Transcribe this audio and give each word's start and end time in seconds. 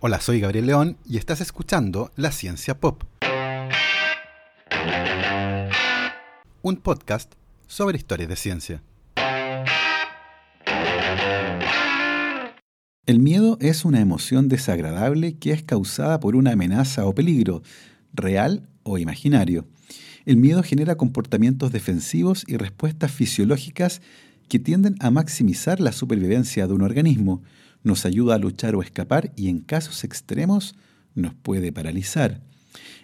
Hola, 0.00 0.20
soy 0.20 0.38
Gabriel 0.38 0.66
León 0.66 0.96
y 1.04 1.16
estás 1.16 1.40
escuchando 1.40 2.12
La 2.14 2.30
Ciencia 2.30 2.78
Pop. 2.78 3.02
Un 6.62 6.76
podcast 6.76 7.34
sobre 7.66 7.96
historias 7.96 8.28
de 8.28 8.36
ciencia. 8.36 8.82
El 13.06 13.18
miedo 13.18 13.58
es 13.60 13.84
una 13.84 13.98
emoción 13.98 14.46
desagradable 14.46 15.36
que 15.36 15.50
es 15.50 15.64
causada 15.64 16.20
por 16.20 16.36
una 16.36 16.52
amenaza 16.52 17.04
o 17.04 17.12
peligro, 17.12 17.64
real 18.12 18.68
o 18.84 18.98
imaginario. 18.98 19.66
El 20.26 20.36
miedo 20.36 20.62
genera 20.62 20.96
comportamientos 20.96 21.72
defensivos 21.72 22.44
y 22.46 22.56
respuestas 22.56 23.10
fisiológicas 23.10 24.00
que 24.48 24.60
tienden 24.60 24.94
a 25.00 25.10
maximizar 25.10 25.80
la 25.80 25.90
supervivencia 25.90 26.68
de 26.68 26.72
un 26.72 26.82
organismo, 26.82 27.42
nos 27.82 28.04
ayuda 28.04 28.34
a 28.34 28.38
luchar 28.38 28.74
o 28.74 28.82
escapar 28.82 29.32
y 29.36 29.48
en 29.48 29.60
casos 29.60 30.04
extremos 30.04 30.74
nos 31.14 31.34
puede 31.34 31.72
paralizar. 31.72 32.40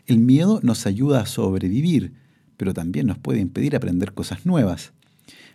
El 0.07 0.19
miedo 0.19 0.61
nos 0.63 0.87
ayuda 0.87 1.21
a 1.21 1.27
sobrevivir, 1.27 2.13
pero 2.57 2.75
también 2.75 3.07
nos 3.07 3.19
puede 3.19 3.41
impedir 3.41 3.75
aprender 3.75 4.13
cosas 4.13 4.47
nuevas. 4.47 4.93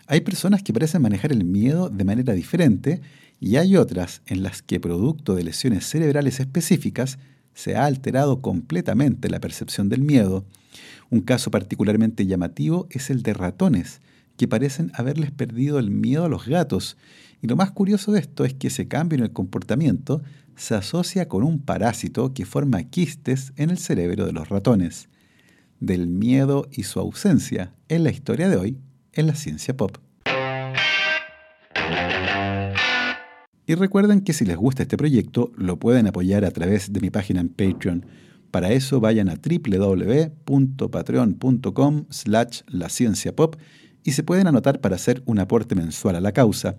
Hay 0.08 0.22
personas 0.22 0.64
que 0.64 0.73
parecen 0.73 1.02
manejar 1.02 1.32
el 1.32 1.44
miedo 1.44 1.90
de 1.90 2.04
manera 2.04 2.34
diferente 2.34 3.02
y 3.40 3.58
hay 3.58 3.78
otras 3.78 4.22
en 4.26 4.44
las 4.44 4.62
que 4.62 4.80
producto 4.80 5.36
de 5.36 5.44
lesiones 5.44 5.86
cerebrales 5.86 6.40
específicas 6.40 7.20
se 7.54 7.76
ha 7.76 7.86
alterado 7.86 8.42
completamente 8.42 9.30
la 9.30 9.40
percepción 9.40 9.90
del 9.90 10.02
miedo. 10.02 10.45
Un 11.09 11.22
caso 11.22 11.52
particularmente 11.52 12.26
llamativo 12.26 12.88
es 12.90 13.09
el 13.09 13.22
de 13.22 13.34
ratones, 13.34 14.02
que 14.40 14.48
parecen 14.48 14.92
haberles 14.96 15.30
perdido 15.32 15.78
el 15.80 15.92
miedo 15.92 16.24
a 16.24 16.30
los 16.30 16.48
gatos. 16.48 16.96
Y 17.42 17.48
lo 17.48 17.58
más 17.58 17.72
curioso 17.72 18.14
de 18.14 18.22
esto 18.22 18.46
es 18.46 18.54
que 18.54 18.70
ese 18.70 18.88
cambio 18.88 19.18
en 19.18 19.26
el 19.26 19.34
comportamiento 19.34 20.22
se 20.56 20.76
asocia 20.76 21.28
con 21.28 21.44
un 21.44 21.60
parásito 21.60 22.34
que 22.34 22.46
forma 22.46 22.84
quistes 22.84 23.52
en 23.58 23.70
el 23.70 23.78
cerebro 23.78 24.26
de 24.26 24.32
los 24.32 24.48
ratones. 24.48 25.10
Del 25.81 26.08
miedo 26.08 26.70
y 26.72 26.84
su 26.84 27.02
ausencia 27.02 27.73
en 27.90 28.06
la 28.06 28.12
historia 28.12 28.48
de 28.48 28.56
hoy 28.56 28.78
en 29.12 29.28
la 29.28 29.36
ciencia 29.36 29.76
pop. 29.76 29.98
Y 33.68 33.76
recuerden 33.76 34.22
que 34.22 34.31
si 34.31 34.46
les 34.46 34.56
gusta 34.56 34.84
este 34.84 34.96
proyecto, 34.96 35.52
lo 35.58 35.80
pueden 35.80 36.08
apoyar 36.08 36.46
a 36.46 36.52
través 36.52 36.94
de 36.94 37.02
mi 37.02 37.09
página 37.09 37.42
en 37.42 37.50
Patreon. 37.50 38.06
Para 38.52 38.72
eso 38.72 39.02
vayan 39.02 39.28
a 39.28 39.36
www.patreon.com 39.36 42.06
slash 42.09 42.62
la 42.68 42.88
ciencia 42.88 43.36
pop 43.36 43.58
y 44.03 44.11
se 44.11 44.23
pueden 44.23 44.47
anotar 44.47 44.80
para 44.81 44.95
hacer 44.95 45.22
un 45.25 45.39
aporte 45.39 45.75
mensual 45.75 46.16
a 46.16 46.22
la 46.22 46.31
causa. 46.31 46.78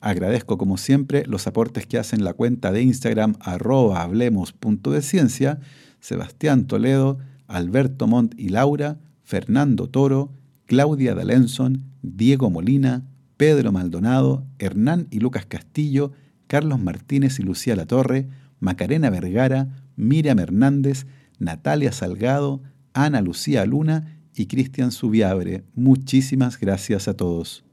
Agradezco 0.00 0.58
como 0.58 0.76
siempre 0.76 1.24
los 1.26 1.46
aportes 1.46 1.86
que 1.86 1.98
hacen 1.98 2.24
la 2.24 2.34
cuenta 2.34 2.72
de 2.72 2.82
Instagram 2.82 3.36
arroba 3.40 4.02
hablemos.de 4.02 5.58
Sebastián 6.00 6.66
Toledo, 6.66 7.18
Alberto 7.46 8.06
Montt 8.06 8.34
y 8.38 8.50
Laura, 8.50 8.98
Fernando 9.22 9.88
Toro, 9.88 10.32
Claudia 10.66 11.14
D'Alenson, 11.14 11.84
Diego 12.02 12.50
Molina, 12.50 13.04
Pedro 13.36 13.72
Maldonado, 13.72 14.46
Hernán 14.58 15.08
y 15.10 15.20
Lucas 15.20 15.46
Castillo, 15.46 16.12
Carlos 16.46 16.78
Martínez 16.80 17.38
y 17.40 17.42
Lucía 17.42 17.76
Latorre, 17.76 18.28
Macarena 18.60 19.10
Vergara, 19.10 19.68
Miriam 19.96 20.38
Hernández, 20.38 21.06
Natalia 21.38 21.92
Salgado, 21.92 22.62
Ana 22.94 23.20
Lucía 23.20 23.66
Luna 23.66 24.15
y 24.36 24.46
Cristian 24.46 24.92
Subiabre. 24.92 25.64
Muchísimas 25.74 26.60
gracias 26.60 27.08
a 27.08 27.14
todos. 27.14 27.64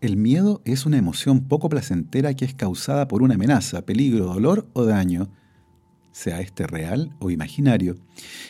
El 0.00 0.18
miedo 0.18 0.60
es 0.66 0.84
una 0.84 0.98
emoción 0.98 1.48
poco 1.48 1.70
placentera 1.70 2.34
que 2.34 2.44
es 2.44 2.54
causada 2.54 3.08
por 3.08 3.22
una 3.22 3.36
amenaza, 3.36 3.86
peligro, 3.86 4.26
dolor 4.26 4.68
o 4.74 4.84
daño 4.84 5.30
sea 6.14 6.40
este 6.40 6.68
real 6.68 7.10
o 7.18 7.30
imaginario. 7.30 7.96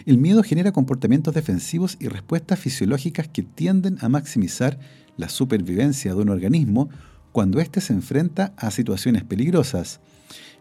El 0.05 0.19
miedo 0.19 0.43
genera 0.43 0.71
comportamientos 0.71 1.33
defensivos 1.33 1.97
y 1.99 2.09
respuestas 2.09 2.59
fisiológicas 2.59 3.27
que 3.27 3.43
tienden 3.43 3.97
a 4.03 4.11
maximizar 4.11 4.79
la 5.17 5.31
supervivencia 5.31 6.15
de 6.15 6.21
un 6.21 6.29
organismo 6.29 6.91
cuando 7.33 7.61
éste 7.61 7.81
se 7.81 7.95
enfrenta 7.95 8.53
a 8.59 8.71
situaciones 8.71 9.25
peligrosas. 9.25 10.01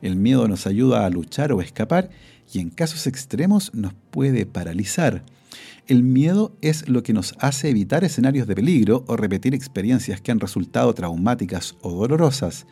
El 0.02 0.16
miedo 0.16 0.48
nos 0.48 0.66
ayuda 0.66 1.06
a 1.06 1.10
luchar 1.10 1.52
o 1.52 1.62
escapar 1.62 2.10
y 2.54 2.60
en 2.60 2.70
casos 2.70 3.06
extremos 3.06 3.74
nos 3.74 3.94
puede 4.10 4.46
paralizar. 4.46 5.26
El 5.88 6.04
miedo 6.04 6.56
es 6.62 6.88
lo 6.88 7.04
que 7.04 7.12
nos 7.12 7.36
hace 7.40 7.70
evitar 7.70 8.06
escenarios 8.06 8.48
de 8.48 8.56
peligro 8.56 9.04
o 9.08 9.18
repetir 9.18 9.54
experiencias 9.54 10.22
que 10.22 10.32
han 10.32 10.40
resultado 10.40 10.94
traumáticas 10.94 11.76
o 11.82 11.92
dolorosas. 11.92 12.66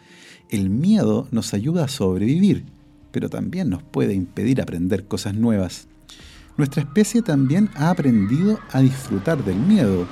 El 0.50 0.70
miedo 0.70 1.28
nos 1.32 1.54
ayuda 1.54 1.84
a 1.84 1.90
sobrevivir 1.90 2.64
pero 3.12 3.30
también 3.30 3.70
nos 3.70 3.84
puede 3.84 4.14
impedir 4.14 4.62
aprender 4.62 5.06
cosas 5.06 5.36
nuevas. 5.36 5.88
Nuestra 6.58 6.84
especie 6.84 7.22
también 7.22 7.70
ha 7.76 7.90
aprendido 7.90 8.60
a 8.72 8.82
disfrutar 8.82 9.44
del 9.44 9.58
miedo. 9.58 10.08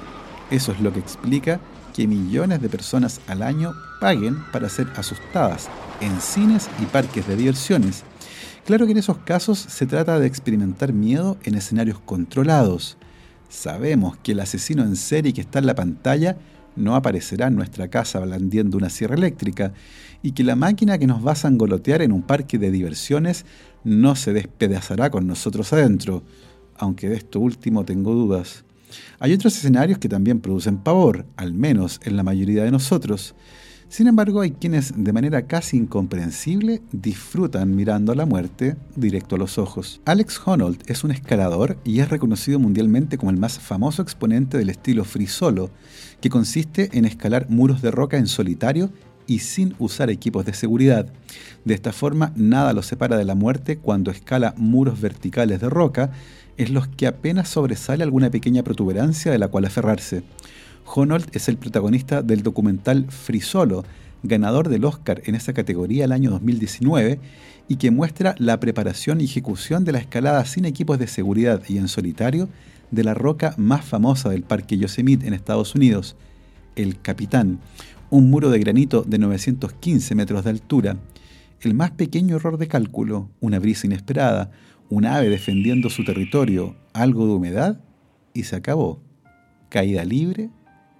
Eso 0.50 0.72
es 0.72 0.80
lo 0.80 0.94
que 0.94 1.00
explica 1.00 1.60
que 1.94 2.08
millones 2.08 2.62
de 2.62 2.70
personas 2.70 3.22
al 3.28 3.44
año 3.44 3.74
paguen 4.00 4.38
para 4.52 4.70
ser 4.70 4.88
asustadas 4.96 5.70
en 6.02 6.20
cines 6.22 6.70
y 6.82 6.86
parques 6.86 7.28
de 7.28 7.36
diversiones. 7.36 8.04
Claro 8.66 8.86
que 8.86 8.94
en 8.94 9.00
esos 9.00 9.18
casos 9.18 9.60
se 9.60 9.86
trata 9.86 10.20
de 10.20 10.28
experimentar 10.28 10.94
miedo 10.94 11.38
en 11.44 11.56
escenarios 11.56 12.00
controlados. 12.00 12.98
Sabemos 13.50 14.16
que 14.18 14.34
el 14.34 14.40
asesino 14.40 14.84
en 14.84 14.96
serie 14.96 15.34
que 15.34 15.42
está 15.42 15.60
en 15.60 15.66
la 15.66 15.76
pantalla 15.76 16.38
no 16.80 16.96
aparecerá 16.96 17.48
en 17.48 17.56
nuestra 17.56 17.90
casa 17.90 18.20
blandiendo 18.20 18.78
una 18.78 18.90
sierra 18.90 19.16
eléctrica 19.16 19.74
y 20.24 20.32
que 20.32 20.44
la 20.44 20.56
máquina 20.56 20.98
que 20.98 21.08
nos 21.08 21.26
va 21.26 21.34
a 21.34 21.36
sangolotear 21.36 22.02
en 22.02 22.12
un 22.12 22.24
parque 22.24 22.58
de 22.58 22.72
diversiones 22.72 23.46
no 23.84 24.16
se 24.16 24.34
despedazará 24.34 25.10
con 25.10 25.28
nosotros 25.28 25.72
adentro, 25.74 26.24
aunque 26.78 27.10
de 27.10 27.16
esto 27.16 27.40
último 27.40 27.86
tengo 27.86 28.14
dudas. 28.14 28.64
Hay 29.20 29.34
otros 29.34 29.56
escenarios 29.56 30.00
que 30.00 30.10
también 30.10 30.40
producen 30.40 30.78
pavor, 30.78 31.26
al 31.38 31.54
menos 31.54 32.00
en 32.04 32.18
la 32.18 32.24
mayoría 32.24 32.64
de 32.64 32.72
nosotros. 32.72 33.36
Sin 33.90 34.06
embargo, 34.06 34.42
hay 34.42 34.52
quienes 34.52 34.94
de 34.96 35.14
manera 35.14 35.48
casi 35.48 35.76
incomprensible 35.76 36.84
disfrutan 36.92 37.76
mirando 37.76 38.12
a 38.12 38.16
la 38.16 38.28
muerte 38.28 38.76
directo 38.96 39.34
a 39.34 39.40
los 39.40 39.58
ojos. 39.58 40.00
Alex 40.06 40.40
Honnold 40.46 40.84
es 40.86 41.04
un 41.04 41.10
escalador 41.10 41.76
y 41.84 42.00
es 42.00 42.08
reconocido 42.08 42.60
mundialmente 42.60 43.18
como 43.18 43.32
el 43.32 43.38
más 43.38 43.58
famoso 43.58 44.04
exponente 44.04 44.60
del 44.60 44.70
estilo 44.70 45.06
free 45.06 45.26
solo, 45.26 45.72
que 46.22 46.30
consiste 46.30 46.96
en 46.96 47.06
escalar 47.06 47.50
muros 47.50 47.82
de 47.82 47.90
roca 47.90 48.18
en 48.18 48.28
solitario 48.28 48.92
y 49.26 49.40
sin 49.40 49.74
usar 49.80 50.12
equipos 50.12 50.46
de 50.46 50.54
seguridad. 50.54 51.12
De 51.66 51.74
esta 51.74 51.92
forma, 51.92 52.32
nada 52.36 52.74
lo 52.74 52.84
separa 52.84 53.18
de 53.18 53.26
la 53.26 53.34
muerte 53.34 53.78
cuando 53.78 54.12
escala 54.12 54.54
muros 54.56 55.02
verticales 55.02 55.62
de 55.62 55.70
roca, 55.70 56.12
en 56.58 56.76
los 56.76 56.88
que 56.88 57.08
apenas 57.08 57.50
sobresale 57.50 58.04
alguna 58.04 58.30
pequeña 58.30 58.62
protuberancia 58.62 59.32
de 59.32 59.40
la 59.40 59.48
cual 59.48 59.66
aferrarse. 59.66 60.22
Honold 60.96 61.28
es 61.34 61.48
el 61.50 61.58
protagonista 61.58 62.22
del 62.22 62.42
documental 62.42 63.06
Free 63.10 63.42
Solo, 63.42 63.86
ganador 64.24 64.70
del 64.70 64.86
Oscar 64.86 65.22
en 65.26 65.36
esa 65.36 65.54
categoría 65.54 66.06
el 66.06 66.12
año 66.12 66.32
2019, 66.32 67.20
y 67.68 67.76
que 67.76 67.92
muestra 67.92 68.34
la 68.40 68.60
preparación 68.60 69.22
y 69.22 69.26
ejecución 69.26 69.86
de 69.86 69.92
la 69.92 70.00
escalada 70.00 70.44
sin 70.46 70.66
equipos 70.66 70.98
de 70.98 71.08
seguridad 71.08 71.62
y 71.68 71.78
en 71.78 71.88
solitario 71.88 72.50
de 72.90 73.04
la 73.04 73.14
roca 73.14 73.54
más 73.58 73.86
famosa 73.86 74.30
del 74.30 74.42
Parque 74.42 74.78
Yosemite 74.78 75.28
en 75.28 75.34
Estados 75.34 75.76
Unidos, 75.76 76.16
el 76.76 77.00
Capitán, 77.00 77.60
un 78.10 78.32
muro 78.32 78.50
de 78.50 78.60
granito 78.60 79.04
de 79.04 79.20
915 79.20 80.16
metros 80.16 80.44
de 80.44 80.50
altura. 80.50 80.98
El 81.62 81.76
más 81.76 81.92
pequeño 81.92 82.38
error 82.38 82.58
de 82.58 82.68
cálculo, 82.68 83.30
una 83.40 83.60
brisa 83.60 83.86
inesperada, 83.86 84.50
un 84.90 85.06
ave 85.06 85.30
defendiendo 85.30 85.90
su 85.92 86.04
territorio, 86.04 86.76
algo 86.94 87.28
de 87.28 87.34
humedad, 87.34 87.82
y 88.34 88.44
se 88.44 88.56
acabó. 88.56 89.04
Caída 89.70 90.04
libre 90.04 90.50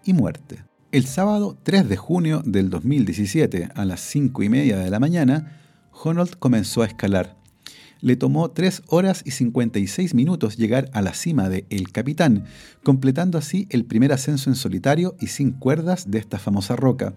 y 0.06 0.14
muerte. 0.14 0.64
El 0.92 1.06
sábado 1.06 1.58
3 1.62 1.88
de 1.88 1.98
junio 1.98 2.42
del 2.46 2.70
2017, 2.70 3.70
a 3.76 3.86
las 3.86 4.00
5 4.02 4.42
y 4.44 4.50
media 4.50 4.78
de 4.78 4.90
la 4.90 5.00
mañana, 5.00 5.62
Honold 5.92 6.38
comenzó 6.40 6.82
a 6.82 6.88
escalar. 6.88 7.38
Le 8.02 8.16
tomó 8.16 8.50
3 8.52 8.84
horas 8.88 9.22
y 9.26 9.32
56 9.32 10.14
minutos 10.14 10.58
llegar 10.58 10.90
a 10.94 11.02
la 11.02 11.14
cima 11.14 11.50
de 11.50 11.66
El 11.70 11.92
Capitán, 11.92 12.46
completando 12.84 13.38
así 13.38 13.68
el 13.70 13.86
primer 13.86 14.14
ascenso 14.14 14.50
en 14.50 14.56
solitario 14.56 15.16
y 15.20 15.28
sin 15.28 15.52
cuerdas 15.52 16.10
de 16.10 16.18
esta 16.18 16.40
famosa 16.40 16.76
roca. 16.76 17.14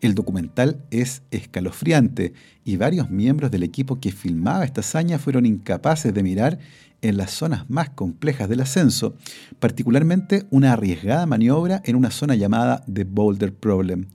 El 0.00 0.14
documental 0.14 0.84
es 0.90 1.22
escalofriante 1.30 2.34
y 2.64 2.76
varios 2.76 3.10
miembros 3.10 3.50
del 3.50 3.62
equipo 3.62 3.98
que 3.98 4.12
filmaba 4.12 4.64
esta 4.64 4.80
hazaña 4.80 5.18
fueron 5.18 5.46
incapaces 5.46 6.12
de 6.12 6.22
mirar 6.22 6.58
en 7.02 7.16
las 7.16 7.30
zonas 7.30 7.68
más 7.70 7.90
complejas 7.90 8.48
del 8.48 8.60
ascenso, 8.60 9.14
particularmente 9.58 10.44
una 10.50 10.72
arriesgada 10.72 11.26
maniobra 11.26 11.82
en 11.84 11.96
una 11.96 12.10
zona 12.10 12.34
llamada 12.34 12.84
The 12.92 13.04
Boulder 13.04 13.54
Problem. 13.54 14.06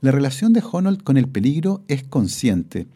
La 0.00 0.10
relación 0.10 0.52
de 0.52 0.62
Honold 0.70 1.02
con 1.02 1.16
el 1.16 1.28
peligro 1.28 1.82
es 1.88 2.02
consciente 2.04 2.86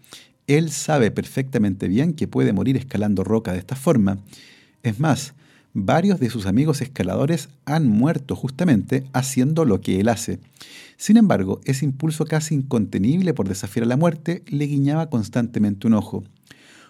Él 0.46 0.70
sabe 0.70 1.11
perfectamente 1.11 1.88
bien 1.88 2.12
que 2.12 2.28
puede 2.28 2.52
morir 2.52 2.76
escalando 2.76 3.25
roca 3.25 3.52
de 3.52 3.58
esta 3.58 3.76
forma. 3.76 4.19
Es 4.82 5.00
más, 5.00 5.34
varios 5.72 6.20
de 6.20 6.31
sus 6.31 6.46
amigos 6.46 6.81
escaladores 6.81 7.49
han 7.64 7.88
muerto 7.88 8.37
justamente 8.37 9.05
haciendo 9.12 9.64
lo 9.64 9.81
que 9.81 10.00
él 10.00 10.08
hace. 10.08 10.40
Sin 10.96 11.17
embargo, 11.17 11.61
ese 11.64 11.84
impulso 11.84 12.25
casi 12.25 12.55
incontenible 12.55 13.34
por 13.34 13.49
desafiar 13.49 13.84
a 13.84 13.88
la 13.88 13.96
muerte 13.96 14.43
le 14.49 14.67
guiñaba 14.67 15.08
constantemente 15.08 15.87
un 15.87 15.94
ojo. 15.94 16.25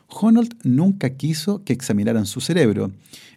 Honold 0.08 0.56
nunca 0.64 1.10
quiso 1.10 1.62
que 1.64 1.72
examinaran 1.72 2.26
su 2.26 2.40
cerebro. 2.40 2.90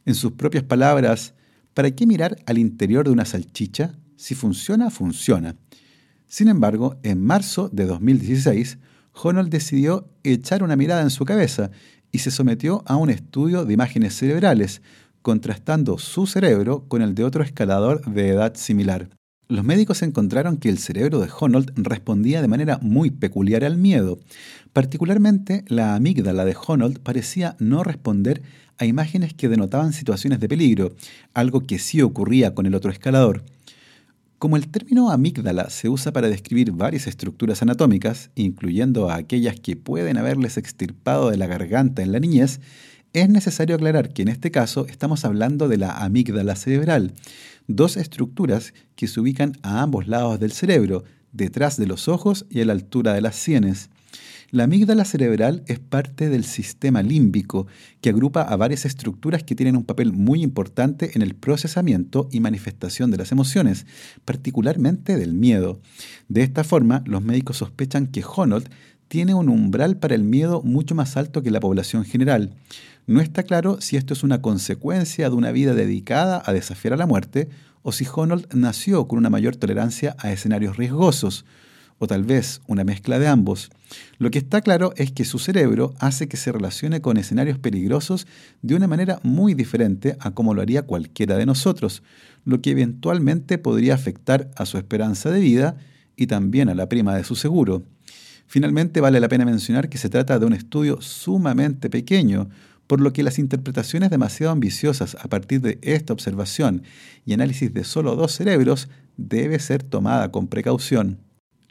En 0.06 0.16
sus 0.16 0.32
propias 0.32 0.64
palabras, 0.64 1.34
¿para 1.74 1.92
qué 1.92 2.08
mirar 2.08 2.38
al 2.46 2.58
interior 2.58 3.06
de 3.06 3.12
una 3.12 3.26
salchicha? 3.26 3.94
Si 4.16 4.36
funciona, 4.36 4.90
funciona. 4.90 5.56
Sin 6.28 6.48
embargo, 6.48 6.98
en 7.04 7.24
marzo 7.24 7.70
de 7.72 7.86
2016, 7.86 8.80
Honold 9.14 9.50
decidió 9.50 10.08
echar 10.24 10.64
una 10.64 10.76
mirada 10.76 11.04
en 11.04 11.12
su 11.12 11.26
cabeza 11.26 11.70
y 12.12 12.20
se 12.20 12.32
sometió 12.32 12.84
a 12.88 12.96
un 12.96 13.10
estudio 13.10 13.66
de 13.66 13.74
imágenes 13.74 14.16
cerebrales, 14.16 14.82
contrastando 15.24 15.98
su 15.98 16.28
cerebro 16.28 16.86
con 16.88 17.02
el 17.02 17.16
de 17.16 17.24
otro 17.24 17.44
escalador 17.44 18.06
de 18.06 18.30
edad 18.30 18.54
similar. 18.54 19.10
Los 19.48 19.64
médicos 19.66 20.02
encontraron 20.04 20.58
que 20.58 20.70
el 20.70 20.78
cerebro 20.78 21.20
de 21.20 21.30
Honold 21.40 21.72
respondía 21.76 22.42
de 22.42 22.48
manera 22.48 22.78
muy 22.82 23.10
peculiar 23.10 23.64
al 23.64 23.78
miedo. 23.78 24.20
Particularmente, 24.74 25.66
la 25.68 25.96
amígdala 25.96 26.46
de 26.46 26.56
Honold 26.56 27.00
parecía 27.00 27.56
no 27.60 27.84
responder 27.84 28.44
a 28.78 28.86
imágenes 28.86 29.34
que 29.34 29.50
denotaban 29.50 29.94
situaciones 29.94 30.40
de 30.40 30.50
peligro, 30.50 30.96
algo 31.34 31.62
que 31.62 31.80
sí 31.80 32.02
ocurría 32.02 32.54
con 32.54 32.66
el 32.66 32.76
otro 32.76 32.92
escalador. 32.92 33.44
Como 34.40 34.58
el 34.58 34.68
término 34.68 35.10
amígdala 35.10 35.70
se 35.70 35.88
usa 35.88 36.12
para 36.12 36.28
describir 36.28 36.72
varias 36.74 37.08
estructuras 37.08 37.62
anatómicas, 37.62 38.30
incluyendo 38.36 39.10
a 39.10 39.16
aquellas 39.16 39.58
que 39.58 39.78
pueden 39.78 40.18
haberles 40.18 40.58
extirpado 40.58 41.30
de 41.30 41.38
la 41.38 41.48
garganta 41.48 42.02
en 42.02 42.12
la 42.12 42.20
niñez, 42.20 42.60
es 43.14 43.30
necesario 43.30 43.76
aclarar 43.76 44.12
que 44.12 44.24
en 44.24 44.28
este 44.28 44.50
caso 44.50 44.88
estamos 44.88 45.24
hablando 45.24 45.68
de 45.68 45.78
la 45.78 46.04
amígdala 46.04 46.56
cerebral, 46.56 47.14
dos 47.68 47.96
estructuras 47.96 48.74
que 48.96 49.08
se 49.08 49.20
ubican 49.20 49.54
a 49.62 49.84
ambos 49.84 50.08
lados 50.08 50.40
del 50.40 50.52
cerebro, 50.52 51.04
detrás 51.32 51.78
de 51.78 51.86
los 51.86 52.08
ojos 52.08 52.46
y 52.50 52.62
a 52.62 52.66
la 52.66 52.74
altura 52.74 53.14
de 53.14 53.22
las 53.22 53.36
sienes. 53.36 53.90
La 54.50 54.66
amígdala 54.66 55.06
cerebral 55.06 55.64
es 55.68 55.80
parte 55.80 56.30
del 56.30 56.44
sistema 56.44 57.02
límbico, 57.02 57.66
que 58.02 58.10
agrupa 58.10 58.42
a 58.44 58.56
varias 58.56 58.86
estructuras 58.86 59.44
que 59.44 59.56
tienen 59.56 59.76
un 59.76 59.84
papel 59.84 60.14
muy 60.14 60.44
importante 60.44 61.12
en 61.16 61.24
el 61.24 61.34
procesamiento 61.34 62.30
y 62.32 62.40
manifestación 62.40 63.10
de 63.10 63.18
las 63.18 63.32
emociones, 63.32 63.88
particularmente 64.26 65.18
del 65.18 65.34
miedo. 65.34 65.80
De 66.30 66.44
esta 66.44 66.64
forma, 66.64 67.04
los 67.08 67.24
médicos 67.24 67.58
sospechan 67.58 68.08
que 68.08 68.24
Honold 68.24 68.70
tiene 69.08 69.34
un 69.34 69.50
umbral 69.50 69.98
para 69.98 70.16
el 70.16 70.24
miedo 70.24 70.62
mucho 70.64 70.96
más 70.96 71.18
alto 71.18 71.44
que 71.44 71.52
la 71.52 71.60
población 71.60 72.04
general. 72.04 72.56
No 73.06 73.20
está 73.20 73.44
claro 73.44 73.82
si 73.82 73.98
esto 73.98 74.14
es 74.14 74.24
una 74.24 74.42
consecuencia 74.42 75.30
de 75.30 75.36
una 75.36 75.52
vida 75.52 75.74
dedicada 75.74 76.42
a 76.46 76.54
desafiar 76.54 76.94
a 76.94 76.98
la 76.98 77.06
muerte 77.06 77.50
o 77.82 77.92
si 77.92 78.06
Honold 78.12 78.48
nació 78.54 79.08
con 79.08 79.20
una 79.20 79.30
mayor 79.30 79.58
tolerancia 79.58 80.16
a 80.20 80.32
escenarios 80.32 80.78
riesgosos, 80.78 81.44
o 82.00 82.08
tal 82.08 82.24
vez 82.24 82.62
una 82.66 82.84
mezcla 82.84 83.20
de 83.20 83.28
ambos. 83.28 83.70
Lo 84.18 84.32
que 84.32 84.40
está 84.40 84.62
claro 84.62 84.94
es 84.96 85.12
que 85.12 85.26
su 85.26 85.38
cerebro 85.38 85.94
hace 86.00 86.28
que 86.28 86.38
se 86.38 86.52
relacione 86.52 87.02
con 87.02 87.18
escenarios 87.18 87.60
peligrosos 87.60 88.26
de 88.62 88.76
una 88.76 88.88
manera 88.88 89.20
muy 89.24 89.54
diferente 89.54 90.16
a 90.20 90.32
como 90.32 90.54
lo 90.54 90.62
haría 90.62 90.84
cualquiera 90.84 91.38
de 91.38 91.46
nosotros, 91.46 92.04
lo 92.46 92.62
que 92.62 92.72
eventualmente 92.72 93.58
podría 93.58 93.96
afectar 93.96 94.50
a 94.56 94.66
su 94.66 94.78
esperanza 94.78 95.30
de 95.30 95.42
vida 95.42 95.76
y 96.16 96.28
también 96.28 96.70
a 96.70 96.76
la 96.76 96.90
prima 96.90 97.16
de 97.16 97.24
su 97.24 97.36
seguro. 97.36 97.84
Finalmente 98.48 99.02
vale 99.02 99.20
la 99.20 99.30
pena 99.30 99.46
mencionar 99.46 99.90
que 99.90 99.98
se 99.98 100.10
trata 100.10 100.40
de 100.40 100.46
un 100.46 100.54
estudio 100.54 101.02
sumamente 101.02 101.90
pequeño, 101.90 102.50
por 102.94 103.02
lo 103.02 103.12
que 103.12 103.24
las 103.24 103.40
interpretaciones 103.40 104.12
demasiado 104.12 104.52
ambiciosas 104.52 105.18
a 105.20 105.28
partir 105.28 105.62
de 105.62 105.80
esta 105.82 106.14
observación 106.14 106.84
y 107.26 107.34
análisis 107.34 107.74
de 107.74 107.84
solo 107.86 108.16
dos 108.16 108.34
cerebros 108.34 108.88
debe 109.18 109.58
ser 109.58 109.82
tomada 109.82 110.32
con 110.32 110.46
precaución. 110.46 111.18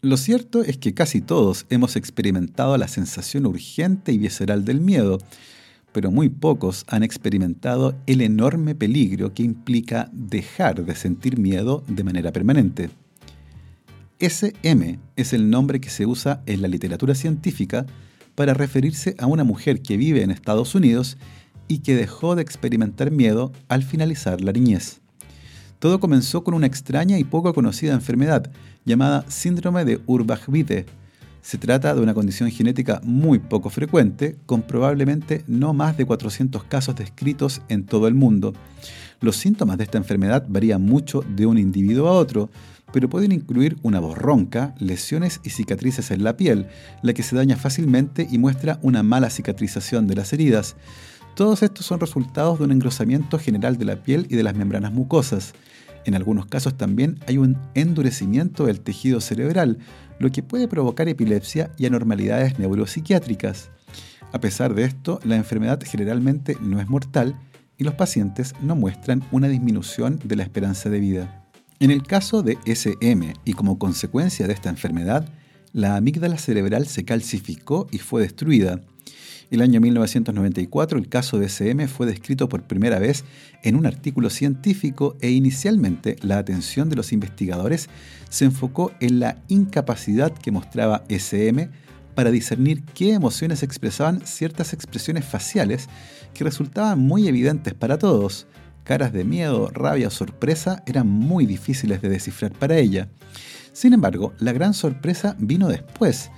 Lo 0.00 0.16
cierto 0.16 0.64
es 0.64 0.78
que 0.78 0.94
casi 0.94 1.20
todos 1.20 1.64
hemos 1.70 1.94
experimentado 1.94 2.76
la 2.76 2.88
sensación 2.88 3.46
urgente 3.46 4.10
y 4.10 4.18
visceral 4.18 4.64
del 4.64 4.80
miedo, 4.80 5.18
pero 5.92 6.10
muy 6.10 6.28
pocos 6.28 6.84
han 6.88 7.04
experimentado 7.04 7.94
el 8.08 8.20
enorme 8.20 8.74
peligro 8.74 9.32
que 9.32 9.44
implica 9.44 10.10
dejar 10.12 10.84
de 10.84 10.96
sentir 10.96 11.38
miedo 11.38 11.84
de 11.86 12.02
manera 12.02 12.32
permanente. 12.32 12.90
SM 14.18 14.98
es 15.14 15.32
el 15.32 15.50
nombre 15.50 15.80
que 15.80 15.88
se 15.88 16.04
usa 16.04 16.42
en 16.46 16.62
la 16.62 16.66
literatura 16.66 17.14
científica 17.14 17.86
para 18.42 18.54
referirse 18.54 19.14
a 19.20 19.26
una 19.26 19.44
mujer 19.44 19.82
que 19.82 19.96
vive 19.96 20.20
en 20.24 20.32
Estados 20.32 20.74
Unidos 20.74 21.16
y 21.68 21.78
que 21.78 21.94
dejó 21.94 22.34
de 22.34 22.42
experimentar 22.42 23.12
miedo 23.12 23.52
al 23.68 23.84
finalizar 23.84 24.40
la 24.40 24.50
niñez. 24.50 25.00
Todo 25.78 26.00
comenzó 26.00 26.42
con 26.42 26.54
una 26.54 26.66
extraña 26.66 27.20
y 27.20 27.22
poco 27.22 27.54
conocida 27.54 27.92
enfermedad 27.92 28.50
llamada 28.84 29.24
síndrome 29.28 29.84
de 29.84 30.04
Urbach-Witte. 30.06 30.86
Se 31.40 31.56
trata 31.56 31.94
de 31.94 32.00
una 32.00 32.14
condición 32.14 32.50
genética 32.50 33.00
muy 33.04 33.38
poco 33.38 33.70
frecuente, 33.70 34.36
con 34.44 34.62
probablemente 34.62 35.44
no 35.46 35.72
más 35.72 35.96
de 35.96 36.04
400 36.04 36.64
casos 36.64 36.96
descritos 36.96 37.62
en 37.68 37.86
todo 37.86 38.08
el 38.08 38.14
mundo. 38.14 38.54
Los 39.20 39.36
síntomas 39.36 39.78
de 39.78 39.84
esta 39.84 39.98
enfermedad 39.98 40.46
varían 40.48 40.82
mucho 40.82 41.24
de 41.36 41.46
un 41.46 41.58
individuo 41.58 42.08
a 42.08 42.12
otro, 42.14 42.50
pero 42.92 43.08
pueden 43.08 43.32
incluir 43.32 43.76
una 43.82 44.00
voz 44.00 44.18
ronca, 44.18 44.74
lesiones 44.78 45.40
y 45.42 45.50
cicatrices 45.50 46.10
en 46.10 46.24
la 46.24 46.36
piel, 46.36 46.66
la 47.02 47.12
que 47.12 47.22
se 47.22 47.36
daña 47.36 47.56
fácilmente 47.56 48.28
y 48.30 48.38
muestra 48.38 48.78
una 48.82 49.02
mala 49.02 49.30
cicatrización 49.30 50.06
de 50.06 50.16
las 50.16 50.32
heridas. 50.32 50.76
Todos 51.34 51.62
estos 51.62 51.86
son 51.86 52.00
resultados 52.00 52.58
de 52.58 52.64
un 52.64 52.72
engrosamiento 52.72 53.38
general 53.38 53.78
de 53.78 53.86
la 53.86 54.02
piel 54.02 54.26
y 54.28 54.36
de 54.36 54.42
las 54.42 54.54
membranas 54.54 54.92
mucosas. 54.92 55.54
En 56.04 56.14
algunos 56.14 56.46
casos 56.46 56.76
también 56.76 57.18
hay 57.26 57.38
un 57.38 57.56
endurecimiento 57.74 58.66
del 58.66 58.80
tejido 58.80 59.20
cerebral, 59.20 59.78
lo 60.18 60.30
que 60.30 60.42
puede 60.42 60.68
provocar 60.68 61.08
epilepsia 61.08 61.70
y 61.78 61.86
anormalidades 61.86 62.58
neuropsiquiátricas. 62.58 63.70
A 64.32 64.40
pesar 64.40 64.74
de 64.74 64.84
esto, 64.84 65.20
la 65.24 65.36
enfermedad 65.36 65.80
generalmente 65.84 66.56
no 66.60 66.80
es 66.80 66.88
mortal 66.88 67.36
y 67.78 67.84
los 67.84 67.94
pacientes 67.94 68.54
no 68.60 68.76
muestran 68.76 69.22
una 69.30 69.48
disminución 69.48 70.20
de 70.24 70.36
la 70.36 70.42
esperanza 70.42 70.90
de 70.90 71.00
vida. 71.00 71.41
En 71.82 71.90
el 71.90 72.04
caso 72.04 72.44
de 72.44 72.58
SM 72.64 73.34
y 73.44 73.54
como 73.54 73.76
consecuencia 73.76 74.46
de 74.46 74.52
esta 74.52 74.70
enfermedad, 74.70 75.28
la 75.72 75.96
amígdala 75.96 76.38
cerebral 76.38 76.86
se 76.86 77.04
calcificó 77.04 77.88
y 77.90 77.98
fue 77.98 78.22
destruida. 78.22 78.80
El 79.50 79.62
año 79.62 79.80
1994 79.80 80.96
el 80.96 81.08
caso 81.08 81.40
de 81.40 81.46
SM 81.46 81.88
fue 81.88 82.06
descrito 82.06 82.48
por 82.48 82.62
primera 82.62 83.00
vez 83.00 83.24
en 83.64 83.74
un 83.74 83.84
artículo 83.84 84.30
científico 84.30 85.16
e 85.20 85.30
inicialmente 85.30 86.14
la 86.22 86.38
atención 86.38 86.88
de 86.88 86.94
los 86.94 87.12
investigadores 87.12 87.88
se 88.28 88.44
enfocó 88.44 88.92
en 89.00 89.18
la 89.18 89.42
incapacidad 89.48 90.32
que 90.32 90.52
mostraba 90.52 91.02
SM 91.08 91.68
para 92.14 92.30
discernir 92.30 92.84
qué 92.94 93.12
emociones 93.12 93.64
expresaban 93.64 94.24
ciertas 94.24 94.72
expresiones 94.72 95.24
faciales 95.24 95.88
que 96.32 96.44
resultaban 96.44 97.00
muy 97.00 97.26
evidentes 97.26 97.74
para 97.74 97.98
todos, 97.98 98.46
caras 98.84 99.12
de 99.12 99.24
miedo, 99.24 99.70
rabia 99.72 100.08
o 100.08 100.10
sorpresa 100.10 100.82
eran 100.86 101.08
muy 101.08 101.46
difíciles 101.46 102.02
de 102.02 102.08
descifrar 102.08 102.52
para 102.52 102.76
ella. 102.76 103.08
Sin 103.72 103.92
embargo, 103.92 104.32
la 104.38 104.52
gran 104.52 104.74
sorpresa 104.74 105.34
vino 105.38 105.68
después, 105.68 106.30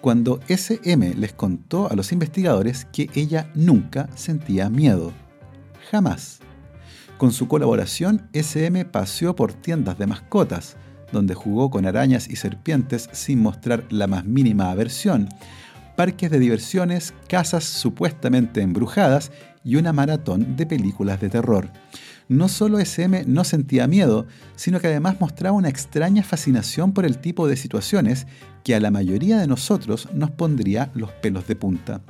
cuando 0.00 0.40
SM 0.48 1.14
les 1.14 1.32
contó 1.32 1.90
a 1.90 1.94
los 1.94 2.12
investigadores 2.12 2.86
que 2.92 3.08
ella 3.14 3.50
nunca 3.54 4.08
sentía 4.14 4.68
miedo. 4.68 5.12
Jamás. 5.90 6.40
Con 7.18 7.32
su 7.32 7.46
colaboración, 7.46 8.28
SM 8.32 8.84
paseó 8.86 9.36
por 9.36 9.52
tiendas 9.52 9.96
de 9.98 10.08
mascotas, 10.08 10.76
donde 11.12 11.34
jugó 11.34 11.70
con 11.70 11.86
arañas 11.86 12.28
y 12.28 12.36
serpientes 12.36 13.08
sin 13.12 13.40
mostrar 13.40 13.84
la 13.90 14.06
más 14.06 14.24
mínima 14.24 14.70
aversión, 14.70 15.28
parques 15.94 16.30
de 16.30 16.38
diversiones, 16.38 17.14
casas 17.28 17.64
supuestamente 17.64 18.62
embrujadas 18.62 19.30
y 19.64 19.76
una 19.76 19.92
maratón 19.92 20.56
de 20.56 20.66
películas 20.66 21.20
de 21.20 21.28
terror. 21.28 21.70
No 22.28 22.48
solo 22.48 22.78
SM 22.78 23.24
no 23.26 23.44
sentía 23.44 23.86
miedo, 23.86 24.26
sino 24.56 24.80
que 24.80 24.86
además 24.86 25.20
mostraba 25.20 25.56
una 25.56 25.68
extraña 25.68 26.22
fascinación 26.22 26.92
por 26.92 27.04
el 27.04 27.18
tipo 27.18 27.46
de 27.46 27.56
situaciones 27.56 28.26
que 28.64 28.74
a 28.74 28.80
la 28.80 28.90
mayoría 28.90 29.38
de 29.38 29.46
nosotros 29.46 30.08
nos 30.14 30.30
pondría 30.30 30.90
los 30.94 31.10
pelos 31.12 31.46
de 31.46 31.56
punta. 31.56 32.00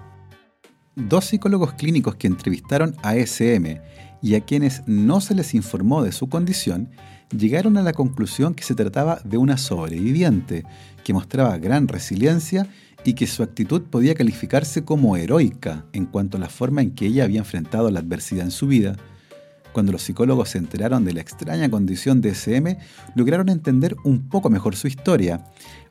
Dos 0.95 1.25
psicólogos 1.25 1.73
clínicos 1.73 2.17
que 2.17 2.27
entrevistaron 2.27 2.95
a 3.03 3.17
SM 3.17 3.81
y 4.21 4.35
a 4.35 4.41
quienes 4.43 4.83
no 4.87 5.21
se 5.21 5.35
les 5.35 5.55
informó 5.55 6.03
de 6.03 6.13
su 6.13 6.29
condición, 6.29 6.91
llegaron 7.37 7.77
a 7.77 7.83
la 7.83 7.93
conclusión 7.93 8.55
que 8.55 8.63
se 8.63 8.75
trataba 8.75 9.21
de 9.25 9.37
una 9.39 9.57
sobreviviente, 9.57 10.65
que 11.03 11.13
mostraba 11.13 11.59
gran 11.59 11.89
resiliencia 11.89 12.69
y 13.05 13.15
que 13.15 13.27
su 13.27 13.43
actitud 13.43 13.83
podía 13.83 14.15
calificarse 14.15 14.85
como 14.85 15.17
heroica 15.17 15.85
en 15.93 16.07
cuanto 16.07 16.37
a 16.37 16.41
la 16.41 16.49
forma 16.49 16.83
en 16.83 16.93
que 16.93 17.07
ella 17.07 17.25
había 17.25 17.41
enfrentado 17.41 17.91
la 17.91 18.01
adversidad 18.01 18.45
en 18.45 18.51
su 18.51 18.67
vida. 18.67 18.97
Cuando 19.73 19.93
los 19.93 20.03
psicólogos 20.03 20.51
se 20.51 20.59
enteraron 20.59 21.05
de 21.05 21.15
la 21.15 21.21
extraña 21.21 21.71
condición 21.71 22.21
de 22.21 22.31
SM, 22.31 22.79
lograron 23.15 23.49
entender 23.49 23.97
un 24.05 24.29
poco 24.29 24.51
mejor 24.51 24.77
su 24.77 24.87
historia. 24.87 25.45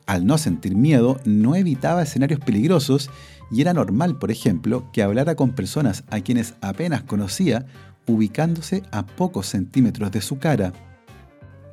Al 0.06 0.24
no 0.24 0.38
sentir 0.38 0.76
miedo, 0.76 1.20
no 1.24 1.56
evitaba 1.56 2.02
escenarios 2.02 2.40
peligrosos 2.40 3.10
y 3.50 3.60
era 3.60 3.74
normal, 3.74 4.18
por 4.18 4.30
ejemplo, 4.30 4.88
que 4.92 5.02
hablara 5.02 5.34
con 5.34 5.52
personas 5.52 6.04
a 6.10 6.20
quienes 6.20 6.54
apenas 6.60 7.02
conocía, 7.02 7.66
ubicándose 8.06 8.82
a 8.90 9.04
pocos 9.04 9.46
centímetros 9.46 10.10
de 10.12 10.20
su 10.20 10.38
cara. 10.38 10.72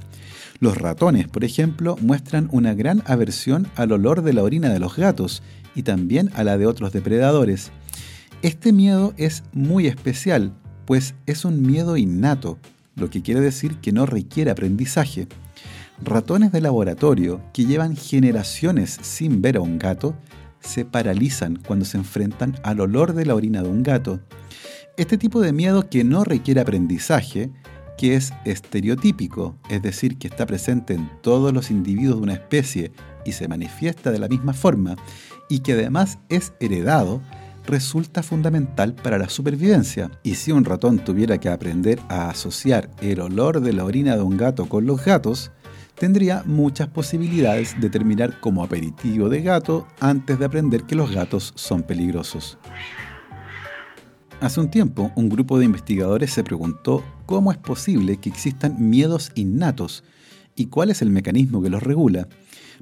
Los 0.58 0.76
ratones, 0.76 1.28
por 1.28 1.44
ejemplo, 1.44 1.96
muestran 2.00 2.48
una 2.50 2.74
gran 2.74 3.04
aversión 3.06 3.68
al 3.76 3.92
olor 3.92 4.22
de 4.22 4.32
la 4.32 4.42
orina 4.42 4.70
de 4.70 4.80
los 4.80 4.96
gatos 4.96 5.42
y 5.76 5.84
también 5.84 6.30
a 6.34 6.42
la 6.42 6.58
de 6.58 6.66
otros 6.66 6.92
depredadores. 6.92 7.70
Este 8.42 8.72
miedo 8.72 9.14
es 9.18 9.44
muy 9.52 9.86
especial, 9.86 10.52
pues 10.84 11.14
es 11.26 11.44
un 11.44 11.62
miedo 11.62 11.96
innato, 11.96 12.58
lo 12.96 13.08
que 13.08 13.22
quiere 13.22 13.40
decir 13.40 13.76
que 13.76 13.92
no 13.92 14.04
requiere 14.04 14.50
aprendizaje. 14.50 15.28
Ratones 16.02 16.50
de 16.50 16.60
laboratorio 16.60 17.40
que 17.52 17.66
llevan 17.66 17.94
generaciones 17.96 18.98
sin 19.00 19.42
ver 19.42 19.58
a 19.58 19.60
un 19.60 19.78
gato 19.78 20.16
se 20.64 20.84
paralizan 20.84 21.56
cuando 21.56 21.84
se 21.84 21.98
enfrentan 21.98 22.56
al 22.62 22.80
olor 22.80 23.12
de 23.12 23.26
la 23.26 23.34
orina 23.34 23.62
de 23.62 23.68
un 23.68 23.82
gato. 23.82 24.20
Este 24.96 25.18
tipo 25.18 25.40
de 25.40 25.52
miedo 25.52 25.88
que 25.88 26.04
no 26.04 26.24
requiere 26.24 26.60
aprendizaje 26.60 27.50
que 27.96 28.16
es 28.16 28.32
estereotípico, 28.44 29.56
es 29.70 29.82
decir, 29.82 30.18
que 30.18 30.28
está 30.28 30.46
presente 30.46 30.94
en 30.94 31.10
todos 31.22 31.52
los 31.52 31.70
individuos 31.70 32.16
de 32.16 32.22
una 32.22 32.32
especie 32.34 32.92
y 33.24 33.32
se 33.32 33.48
manifiesta 33.48 34.10
de 34.10 34.18
la 34.18 34.28
misma 34.28 34.52
forma, 34.52 34.96
y 35.48 35.60
que 35.60 35.74
además 35.74 36.18
es 36.28 36.52
heredado, 36.60 37.22
resulta 37.66 38.22
fundamental 38.22 38.94
para 38.94 39.18
la 39.18 39.28
supervivencia. 39.28 40.10
Y 40.22 40.34
si 40.34 40.52
un 40.52 40.64
ratón 40.64 40.98
tuviera 40.98 41.38
que 41.38 41.48
aprender 41.48 42.00
a 42.08 42.28
asociar 42.28 42.90
el 43.00 43.20
olor 43.20 43.60
de 43.60 43.72
la 43.72 43.84
orina 43.84 44.16
de 44.16 44.22
un 44.22 44.36
gato 44.36 44.66
con 44.68 44.86
los 44.86 45.04
gatos, 45.04 45.50
tendría 45.96 46.42
muchas 46.44 46.88
posibilidades 46.88 47.80
de 47.80 47.90
terminar 47.90 48.40
como 48.40 48.64
aperitivo 48.64 49.28
de 49.28 49.42
gato 49.42 49.86
antes 50.00 50.38
de 50.38 50.44
aprender 50.44 50.84
que 50.84 50.94
los 50.94 51.12
gatos 51.12 51.52
son 51.56 51.82
peligrosos. 51.82 52.58
Hace 54.40 54.60
un 54.60 54.70
tiempo, 54.70 55.12
un 55.14 55.28
grupo 55.28 55.58
de 55.58 55.64
investigadores 55.64 56.32
se 56.32 56.44
preguntó 56.44 57.02
cómo 57.24 57.52
es 57.52 57.58
posible 57.58 58.18
que 58.18 58.28
existan 58.28 58.90
miedos 58.90 59.32
innatos 59.34 60.04
y 60.56 60.66
cuál 60.66 60.90
es 60.90 61.02
el 61.02 61.10
mecanismo 61.10 61.62
que 61.62 61.70
los 61.70 61.82
regula. 61.82 62.28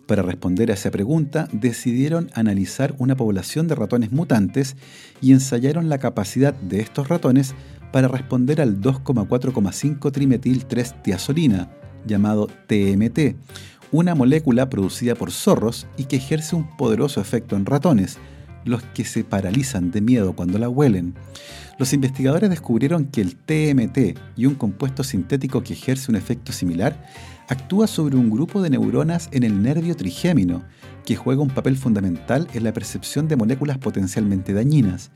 Para 0.06 0.22
responder 0.22 0.70
a 0.70 0.74
esa 0.74 0.90
pregunta, 0.90 1.48
decidieron 1.52 2.30
analizar 2.34 2.94
una 2.98 3.16
población 3.16 3.68
de 3.68 3.74
ratones 3.74 4.10
mutantes 4.10 4.76
y 5.20 5.32
ensayaron 5.32 5.88
la 5.88 5.98
capacidad 5.98 6.54
de 6.54 6.80
estos 6.80 7.08
ratones 7.08 7.54
para 7.92 8.08
responder 8.08 8.60
al 8.60 8.80
2,4,5 8.80 10.10
trimetil 10.10 10.64
3 10.64 11.02
tiazolina, 11.02 11.70
llamado 12.06 12.48
TMT, 12.66 13.36
una 13.90 14.14
molécula 14.14 14.70
producida 14.70 15.14
por 15.14 15.30
zorros 15.30 15.86
y 15.96 16.04
que 16.04 16.16
ejerce 16.16 16.56
un 16.56 16.76
poderoso 16.76 17.20
efecto 17.20 17.56
en 17.56 17.66
ratones, 17.66 18.18
los 18.64 18.82
que 18.82 19.04
se 19.04 19.24
paralizan 19.24 19.90
de 19.90 20.00
miedo 20.00 20.34
cuando 20.34 20.58
la 20.58 20.68
huelen. 20.68 21.14
Los 21.78 21.92
investigadores 21.92 22.50
descubrieron 22.50 23.06
que 23.06 23.20
el 23.20 23.36
TMT 23.36 24.18
y 24.36 24.46
un 24.46 24.54
compuesto 24.54 25.02
sintético 25.02 25.62
que 25.62 25.72
ejerce 25.72 26.10
un 26.10 26.16
efecto 26.16 26.52
similar 26.52 26.96
actúa 27.48 27.86
sobre 27.86 28.16
un 28.16 28.30
grupo 28.30 28.62
de 28.62 28.70
neuronas 28.70 29.28
en 29.32 29.42
el 29.42 29.62
nervio 29.62 29.96
trigémino, 29.96 30.62
que 31.04 31.16
juega 31.16 31.42
un 31.42 31.50
papel 31.50 31.76
fundamental 31.76 32.46
en 32.54 32.64
la 32.64 32.72
percepción 32.72 33.28
de 33.28 33.36
moléculas 33.36 33.78
potencialmente 33.78 34.52
dañinas. 34.52 35.10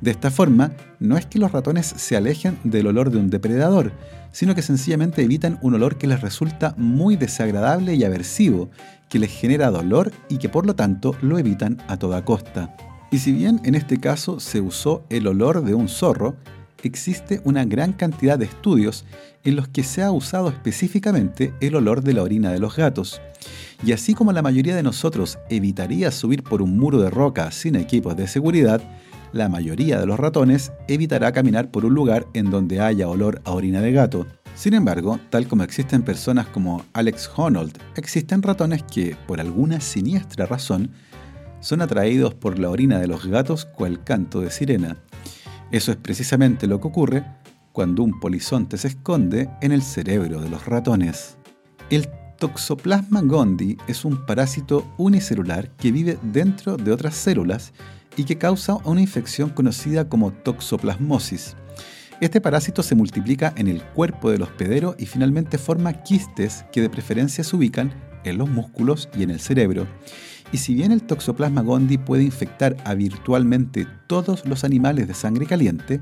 De 0.00 0.10
esta 0.10 0.30
forma, 0.30 0.72
no 1.00 1.16
es 1.16 1.26
que 1.26 1.38
los 1.38 1.52
ratones 1.52 1.86
se 1.86 2.16
alejen 2.16 2.58
del 2.64 2.86
olor 2.86 3.10
de 3.10 3.18
un 3.18 3.30
depredador, 3.30 3.92
sino 4.30 4.54
que 4.54 4.62
sencillamente 4.62 5.22
evitan 5.22 5.58
un 5.62 5.74
olor 5.74 5.96
que 5.96 6.06
les 6.06 6.20
resulta 6.20 6.74
muy 6.76 7.16
desagradable 7.16 7.94
y 7.94 8.04
aversivo, 8.04 8.70
que 9.12 9.18
les 9.18 9.30
genera 9.30 9.70
dolor 9.70 10.10
y 10.30 10.38
que 10.38 10.48
por 10.48 10.64
lo 10.64 10.74
tanto 10.74 11.14
lo 11.20 11.38
evitan 11.38 11.76
a 11.86 11.98
toda 11.98 12.24
costa. 12.24 12.74
Y 13.10 13.18
si 13.18 13.30
bien 13.30 13.60
en 13.62 13.74
este 13.74 13.98
caso 13.98 14.40
se 14.40 14.62
usó 14.62 15.04
el 15.10 15.26
olor 15.26 15.62
de 15.62 15.74
un 15.74 15.90
zorro, 15.90 16.34
existe 16.82 17.42
una 17.44 17.66
gran 17.66 17.92
cantidad 17.92 18.38
de 18.38 18.46
estudios 18.46 19.04
en 19.44 19.56
los 19.56 19.68
que 19.68 19.82
se 19.82 20.02
ha 20.02 20.10
usado 20.10 20.48
específicamente 20.48 21.52
el 21.60 21.74
olor 21.74 22.02
de 22.02 22.14
la 22.14 22.22
orina 22.22 22.52
de 22.52 22.58
los 22.58 22.74
gatos. 22.74 23.20
Y 23.84 23.92
así 23.92 24.14
como 24.14 24.32
la 24.32 24.40
mayoría 24.40 24.74
de 24.74 24.82
nosotros 24.82 25.38
evitaría 25.50 26.10
subir 26.10 26.42
por 26.42 26.62
un 26.62 26.78
muro 26.78 26.98
de 27.02 27.10
roca 27.10 27.50
sin 27.50 27.76
equipos 27.76 28.16
de 28.16 28.26
seguridad, 28.26 28.80
la 29.34 29.50
mayoría 29.50 30.00
de 30.00 30.06
los 30.06 30.18
ratones 30.18 30.72
evitará 30.88 31.32
caminar 31.32 31.70
por 31.70 31.84
un 31.84 31.92
lugar 31.92 32.26
en 32.32 32.50
donde 32.50 32.80
haya 32.80 33.08
olor 33.08 33.42
a 33.44 33.50
orina 33.50 33.82
de 33.82 33.92
gato. 33.92 34.26
Sin 34.62 34.74
embargo, 34.74 35.18
tal 35.28 35.48
como 35.48 35.64
existen 35.64 36.04
personas 36.04 36.46
como 36.46 36.84
Alex 36.92 37.28
Honnold, 37.34 37.76
existen 37.96 38.44
ratones 38.44 38.84
que, 38.84 39.16
por 39.26 39.40
alguna 39.40 39.80
siniestra 39.80 40.46
razón, 40.46 40.92
son 41.58 41.82
atraídos 41.82 42.34
por 42.34 42.60
la 42.60 42.70
orina 42.70 43.00
de 43.00 43.08
los 43.08 43.26
gatos 43.26 43.64
cual 43.64 44.04
canto 44.04 44.40
de 44.40 44.52
sirena. 44.52 44.98
Eso 45.72 45.90
es 45.90 45.96
precisamente 45.96 46.68
lo 46.68 46.80
que 46.80 46.86
ocurre 46.86 47.24
cuando 47.72 48.04
un 48.04 48.20
polizonte 48.20 48.78
se 48.78 48.86
esconde 48.86 49.50
en 49.62 49.72
el 49.72 49.82
cerebro 49.82 50.40
de 50.40 50.48
los 50.48 50.64
ratones. 50.64 51.36
El 51.90 52.08
Toxoplasma 52.38 53.20
gondii 53.22 53.78
es 53.88 54.04
un 54.04 54.24
parásito 54.26 54.86
unicelular 54.96 55.70
que 55.70 55.90
vive 55.90 56.20
dentro 56.22 56.76
de 56.76 56.92
otras 56.92 57.16
células 57.16 57.72
y 58.16 58.22
que 58.22 58.38
causa 58.38 58.76
una 58.84 59.00
infección 59.00 59.50
conocida 59.50 60.08
como 60.08 60.30
toxoplasmosis. 60.32 61.56
Este 62.22 62.40
parásito 62.40 62.84
se 62.84 62.94
multiplica 62.94 63.52
en 63.56 63.66
el 63.66 63.82
cuerpo 63.82 64.30
del 64.30 64.42
hospedero 64.42 64.94
y 64.96 65.06
finalmente 65.06 65.58
forma 65.58 66.04
quistes 66.04 66.64
que 66.70 66.80
de 66.80 66.88
preferencia 66.88 67.42
se 67.42 67.56
ubican 67.56 67.92
en 68.22 68.38
los 68.38 68.48
músculos 68.48 69.08
y 69.18 69.24
en 69.24 69.30
el 69.30 69.40
cerebro. 69.40 69.88
Y 70.52 70.58
si 70.58 70.72
bien 70.72 70.92
el 70.92 71.02
Toxoplasma 71.02 71.62
gondii 71.62 71.98
puede 71.98 72.22
infectar 72.22 72.76
a 72.84 72.94
virtualmente 72.94 73.88
todos 74.06 74.46
los 74.46 74.62
animales 74.62 75.08
de 75.08 75.14
sangre 75.14 75.46
caliente, 75.46 76.00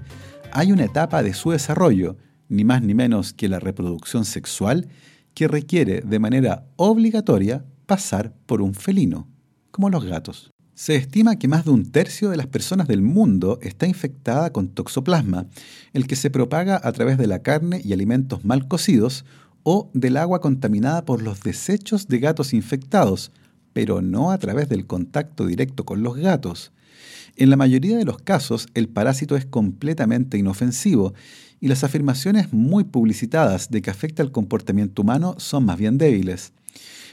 hay 0.53 0.73
una 0.73 0.85
etapa 0.85 1.23
de 1.23 1.33
su 1.33 1.53
desarrollo, 1.53 2.19
ni 2.51 2.65
más 2.65 2.83
ni 2.83 2.93
menos 2.93 3.33
que 3.33 3.49
la 3.49 3.59
reproducción 3.59 4.27
sexual, 4.27 4.89
que 5.33 5.49
requiere 5.49 6.03
de 6.03 6.19
manera 6.19 6.67
obligatoria 6.77 7.65
pasar 7.87 8.35
por 8.45 8.61
un 8.61 8.75
felino, 8.75 9.27
como 9.71 9.89
los 9.89 10.05
gatos. 10.05 10.51
Se 10.75 10.97
estima 10.97 11.37
que 11.37 11.49
más 11.49 11.65
de 11.65 11.73
un 11.73 11.91
tercio 11.91 12.31
de 12.31 12.37
las 12.37 12.47
personas 12.47 12.89
del 12.89 13.03
mundo 13.03 13.59
está 13.63 13.87
infectada 13.87 14.51
con 14.51 14.69
toxoplasma, 14.69 15.47
el 15.93 16.07
que 16.07 16.17
se 16.17 16.31
propaga 16.31 16.81
a 16.83 16.93
través 16.93 17.19
de 17.19 17.27
la 17.27 17.41
carne 17.41 17.83
y 17.85 17.93
alimentos 17.93 18.45
mal 18.45 18.67
cocidos 18.67 19.25
o 19.63 19.91
del 19.93 20.17
agua 20.17 20.41
contaminada 20.41 21.05
por 21.05 21.23
los 21.23 21.43
desechos 21.43 22.09
de 22.09 22.19
gatos 22.19 22.55
infectados, 22.55 23.31
pero 23.73 24.01
no 24.01 24.31
a 24.31 24.39
través 24.39 24.69
del 24.69 24.87
contacto 24.87 25.47
directo 25.47 25.85
con 25.85 26.03
los 26.03 26.17
gatos. 26.17 26.73
En 27.37 27.51
la 27.51 27.57
mayoría 27.57 27.97
de 27.97 28.05
los 28.05 28.19
casos, 28.19 28.67
el 28.75 28.89
parásito 28.89 29.37
es 29.37 29.47
completamente 29.47 30.39
inofensivo 30.39 31.15
y 31.61 31.69
las 31.69 31.85
afirmaciones 31.85 32.53
muy 32.53 32.85
publicitadas 32.85 33.71
de 33.71 33.83
que 33.83 33.91
afecta 33.91 34.23
al 34.23 34.33
comportamiento 34.33 35.03
humano 35.03 35.35
son 35.39 35.65
más 35.65 35.79
bien 35.79 35.99
débiles. 35.99 36.53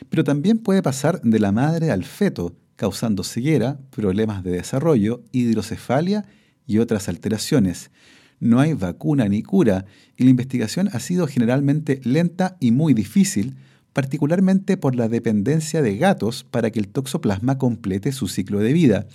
Pero 0.10 0.24
también 0.24 0.58
puede 0.58 0.82
pasar 0.82 1.22
de 1.22 1.40
la 1.40 1.52
madre 1.52 1.92
al 1.92 2.04
feto, 2.04 2.56
causando 2.78 3.26
ceguera, 3.26 3.80
problemas 3.90 4.44
de 4.44 4.52
desarrollo, 4.52 5.24
hidrocefalia 5.34 6.24
y 6.66 6.78
otras 6.78 7.10
alteraciones. 7.10 7.92
No 8.40 8.60
hay 8.60 8.74
vacuna 8.74 9.28
ni 9.28 9.44
cura 9.44 9.86
y 10.16 10.24
la 10.24 10.30
investigación 10.30 10.90
ha 10.94 11.00
sido 11.00 11.28
generalmente 11.28 12.00
lenta 12.04 12.56
y 12.60 12.72
muy 12.72 12.94
difícil, 12.94 13.58
particularmente 13.94 14.78
por 14.78 14.96
la 14.96 15.10
dependencia 15.10 15.82
de 15.82 15.98
gatos 15.98 16.44
para 16.44 16.70
que 16.70 16.80
el 16.80 16.88
toxoplasma 16.88 17.58
complete 17.58 18.12
su 18.12 18.28
ciclo 18.28 18.60
de 18.60 18.72
vida. 18.74 19.08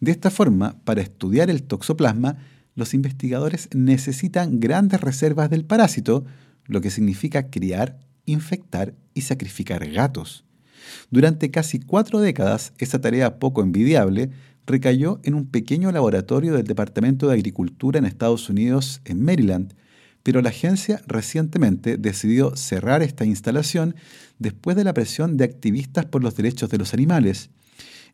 De 0.00 0.10
esta 0.10 0.30
forma, 0.30 0.80
para 0.84 1.02
estudiar 1.02 1.50
el 1.50 1.62
toxoplasma, 1.62 2.38
los 2.74 2.94
investigadores 2.94 3.68
necesitan 3.74 4.58
grandes 4.58 5.02
reservas 5.02 5.50
del 5.50 5.66
parásito, 5.66 6.24
lo 6.64 6.80
que 6.80 6.90
significa 6.90 7.50
criar, 7.50 8.00
infectar 8.24 8.94
y 9.12 9.20
sacrificar 9.20 9.86
gatos. 9.90 10.46
Durante 11.10 11.50
casi 11.50 11.78
cuatro 11.78 12.20
décadas, 12.20 12.72
esa 12.78 13.00
tarea 13.00 13.38
poco 13.38 13.62
envidiable 13.62 14.30
recayó 14.66 15.20
en 15.24 15.34
un 15.34 15.46
pequeño 15.46 15.90
laboratorio 15.92 16.54
del 16.54 16.66
Departamento 16.66 17.28
de 17.28 17.34
Agricultura 17.34 17.98
en 17.98 18.04
Estados 18.04 18.48
Unidos, 18.48 19.00
en 19.04 19.24
Maryland, 19.24 19.74
pero 20.22 20.40
la 20.40 20.50
agencia 20.50 21.02
recientemente 21.06 21.96
decidió 21.96 22.56
cerrar 22.56 23.02
esta 23.02 23.24
instalación 23.24 23.96
después 24.38 24.76
de 24.76 24.84
la 24.84 24.94
presión 24.94 25.36
de 25.36 25.44
activistas 25.44 26.06
por 26.06 26.22
los 26.22 26.36
derechos 26.36 26.70
de 26.70 26.78
los 26.78 26.94
animales. 26.94 27.50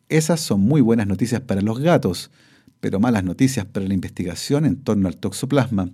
Esas 0.09 0.39
son 0.39 0.61
muy 0.61 0.81
buenas 0.81 1.05
noticias 1.05 1.41
para 1.41 1.61
los 1.61 1.79
gatos, 1.79 2.31
pero 2.79 2.99
malas 2.99 3.23
noticias 3.23 3.65
para 3.65 3.85
la 3.85 3.93
investigación 3.93 4.65
en 4.65 4.77
torno 4.77 5.07
al 5.07 5.17
toxoplasma. 5.17 5.91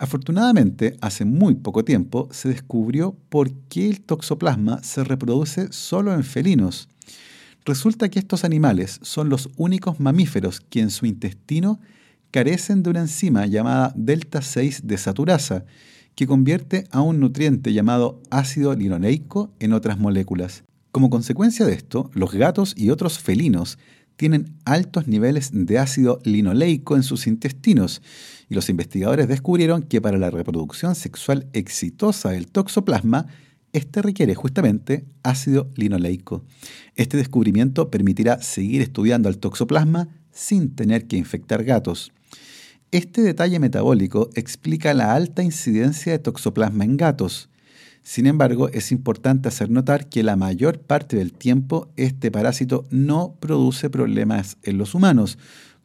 Afortunadamente, 0.00 0.96
hace 1.00 1.24
muy 1.24 1.56
poco 1.56 1.84
tiempo 1.84 2.28
se 2.30 2.48
descubrió 2.48 3.16
por 3.28 3.52
qué 3.68 3.90
el 3.90 4.00
toxoplasma 4.00 4.80
se 4.84 5.02
reproduce 5.02 5.72
solo 5.72 6.14
en 6.14 6.22
felinos. 6.22 6.88
Resulta 7.64 8.08
que 8.08 8.20
estos 8.20 8.44
animales 8.44 9.00
son 9.02 9.28
los 9.28 9.50
únicos 9.56 9.98
mamíferos 9.98 10.60
que 10.60 10.80
en 10.80 10.90
su 10.90 11.04
intestino 11.04 11.80
carecen 12.30 12.84
de 12.84 12.90
una 12.90 13.00
enzima 13.00 13.44
llamada 13.46 13.92
delta 13.96 14.40
6 14.40 14.82
desaturasa, 14.84 15.64
que 16.14 16.28
convierte 16.28 16.84
a 16.92 17.00
un 17.00 17.18
nutriente 17.18 17.72
llamado 17.72 18.22
ácido 18.30 18.74
linoleico 18.74 19.52
en 19.58 19.72
otras 19.72 19.98
moléculas. 19.98 20.62
Como 20.92 21.10
consecuencia 21.10 21.66
de 21.66 21.74
esto, 21.74 22.10
los 22.14 22.32
gatos 22.32 22.72
y 22.76 22.90
otros 22.90 23.18
felinos 23.18 23.78
tienen 24.18 24.56
altos 24.64 25.06
niveles 25.06 25.50
de 25.52 25.78
ácido 25.78 26.18
linoleico 26.24 26.96
en 26.96 27.04
sus 27.04 27.28
intestinos, 27.28 28.02
y 28.50 28.54
los 28.56 28.68
investigadores 28.68 29.28
descubrieron 29.28 29.82
que 29.82 30.00
para 30.00 30.18
la 30.18 30.28
reproducción 30.28 30.96
sexual 30.96 31.46
exitosa 31.52 32.30
del 32.30 32.48
toxoplasma, 32.48 33.28
este 33.72 34.02
requiere 34.02 34.34
justamente 34.34 35.04
ácido 35.22 35.70
linoleico. 35.76 36.44
Este 36.96 37.16
descubrimiento 37.16 37.90
permitirá 37.90 38.42
seguir 38.42 38.82
estudiando 38.82 39.28
al 39.28 39.38
toxoplasma 39.38 40.08
sin 40.32 40.74
tener 40.74 41.06
que 41.06 41.16
infectar 41.16 41.62
gatos. 41.62 42.10
Este 42.90 43.22
detalle 43.22 43.60
metabólico 43.60 44.30
explica 44.34 44.94
la 44.94 45.14
alta 45.14 45.44
incidencia 45.44 46.10
de 46.10 46.18
toxoplasma 46.18 46.84
en 46.84 46.96
gatos. 46.96 47.50
Sin 48.08 48.26
embargo, 48.26 48.70
es 48.70 48.90
importante 48.90 49.48
hacer 49.48 49.68
notar 49.68 50.08
que 50.08 50.22
la 50.22 50.34
mayor 50.34 50.80
parte 50.80 51.18
del 51.18 51.34
tiempo 51.34 51.90
este 51.96 52.30
parásito 52.30 52.86
no 52.88 53.34
produce 53.38 53.90
problemas 53.90 54.56
en 54.62 54.78
los 54.78 54.94
humanos, 54.94 55.36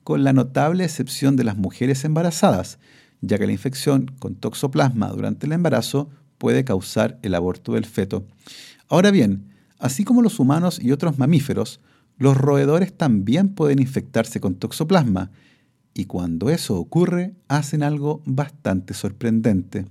con 0.06 0.24
la 0.24 0.32
notable 0.32 0.86
excepción 0.86 1.36
de 1.36 1.44
las 1.44 1.58
mujeres 1.58 2.06
embarazadas, 2.06 2.80
ya 3.20 3.38
que 3.38 3.46
la 3.46 3.52
infección 3.52 4.10
con 4.20 4.36
toxoplasma 4.36 5.10
durante 5.10 5.48
el 5.48 5.52
embarazo 5.52 6.10
puede 6.38 6.64
causar 6.64 7.20
el 7.24 7.36
aborto 7.36 7.74
del 7.74 7.86
feto. 7.86 8.26
Ahora 8.88 9.12
bien, 9.12 9.50
así 9.78 10.06
como 10.06 10.22
los 10.22 10.40
humanos 10.40 10.80
y 10.82 10.94
otros 10.94 11.18
mamíferos, 11.18 11.82
los 12.18 12.38
roedores 12.38 12.94
también 12.94 13.50
pueden 13.50 13.80
infectarse 13.80 14.40
con 14.40 14.56
toxoplasma, 14.56 15.30
y 15.94 16.06
cuando 16.06 16.50
eso 16.50 16.78
ocurre, 16.78 17.34
hacen 17.50 17.84
algo 17.84 18.22
bastante 18.26 18.94
sorprendente. 18.94 19.88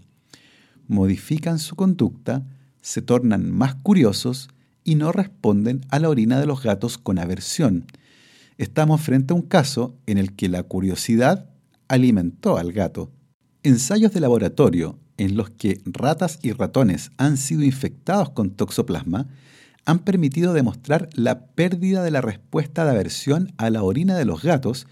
Modifican 0.93 1.59
su 1.59 1.75
conducta, 1.75 2.45
se 2.83 3.01
tornan 3.01 3.51
más 3.51 3.77
curiosos 3.77 4.51
y 4.85 4.97
no 4.97 5.11
responden 5.11 5.81
a 5.89 5.99
la 5.99 6.11
orina 6.11 6.39
de 6.39 6.45
los 6.45 6.63
gatos 6.63 6.99
con 6.99 7.19
aversión. 7.19 7.87
Estamos 8.59 9.01
frente 9.01 9.33
a 9.33 9.37
un 9.37 9.41
caso 9.41 9.97
en 10.05 10.19
el 10.19 10.37
que 10.37 10.51
la 10.51 10.65
curiosidad 10.65 11.49
alimentó 11.89 12.59
al 12.59 12.73
gato. 12.73 13.11
Ensayos 13.63 14.13
de 14.13 14.21
laboratorio 14.21 14.99
en 15.17 15.35
los 15.35 15.49
que 15.49 15.81
ratas 15.87 16.39
y 16.43 16.53
ratones 16.53 17.11
han 17.17 17.39
sido 17.39 17.63
infectados 17.63 18.29
con 18.29 18.51
toxoplasma 18.51 19.29
han 19.87 20.01
permitido 20.01 20.53
demostrar 20.53 21.09
la 21.15 21.47
pérdida 21.47 22.03
de 22.03 22.11
la 22.11 22.21
respuesta 22.21 22.85
de 22.85 22.91
aversión 22.91 23.55
a 23.57 23.71
la 23.71 23.83
orina 23.83 24.19
de 24.19 24.27
los 24.27 24.43
gatos 24.43 24.87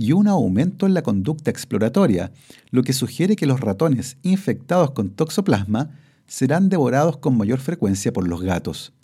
y 0.00 0.12
un 0.12 0.28
aumento 0.28 0.86
en 0.86 0.94
la 0.94 1.02
conducta 1.02 1.50
exploratoria, 1.50 2.32
lo 2.70 2.82
que 2.82 2.94
sugiere 2.94 3.36
que 3.36 3.44
los 3.44 3.60
ratones 3.60 4.16
infectados 4.22 4.92
con 4.92 5.10
toxoplasma 5.10 5.90
serán 6.26 6.70
devorados 6.70 7.18
con 7.18 7.36
mayor 7.36 7.60
frecuencia 7.60 8.10
por 8.10 8.26
los 8.26 8.40
gatos. 8.40 8.94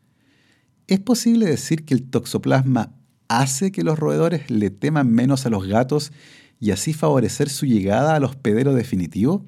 ¿Es 0.86 0.98
posible 0.98 1.44
decir 1.44 1.84
que 1.84 1.92
el 1.92 2.04
toxoplasma 2.04 2.94
hace 3.28 3.72
que 3.72 3.84
los 3.84 3.98
roedores 3.98 4.50
le 4.50 4.70
teman 4.70 5.12
menos 5.12 5.44
a 5.44 5.50
los 5.50 5.66
gatos 5.66 6.12
y 6.60 6.70
así 6.70 6.94
favorecer 6.94 7.50
su 7.50 7.66
llegada 7.66 8.14
al 8.14 8.24
hospedero 8.24 8.72
definitivo? 8.72 9.44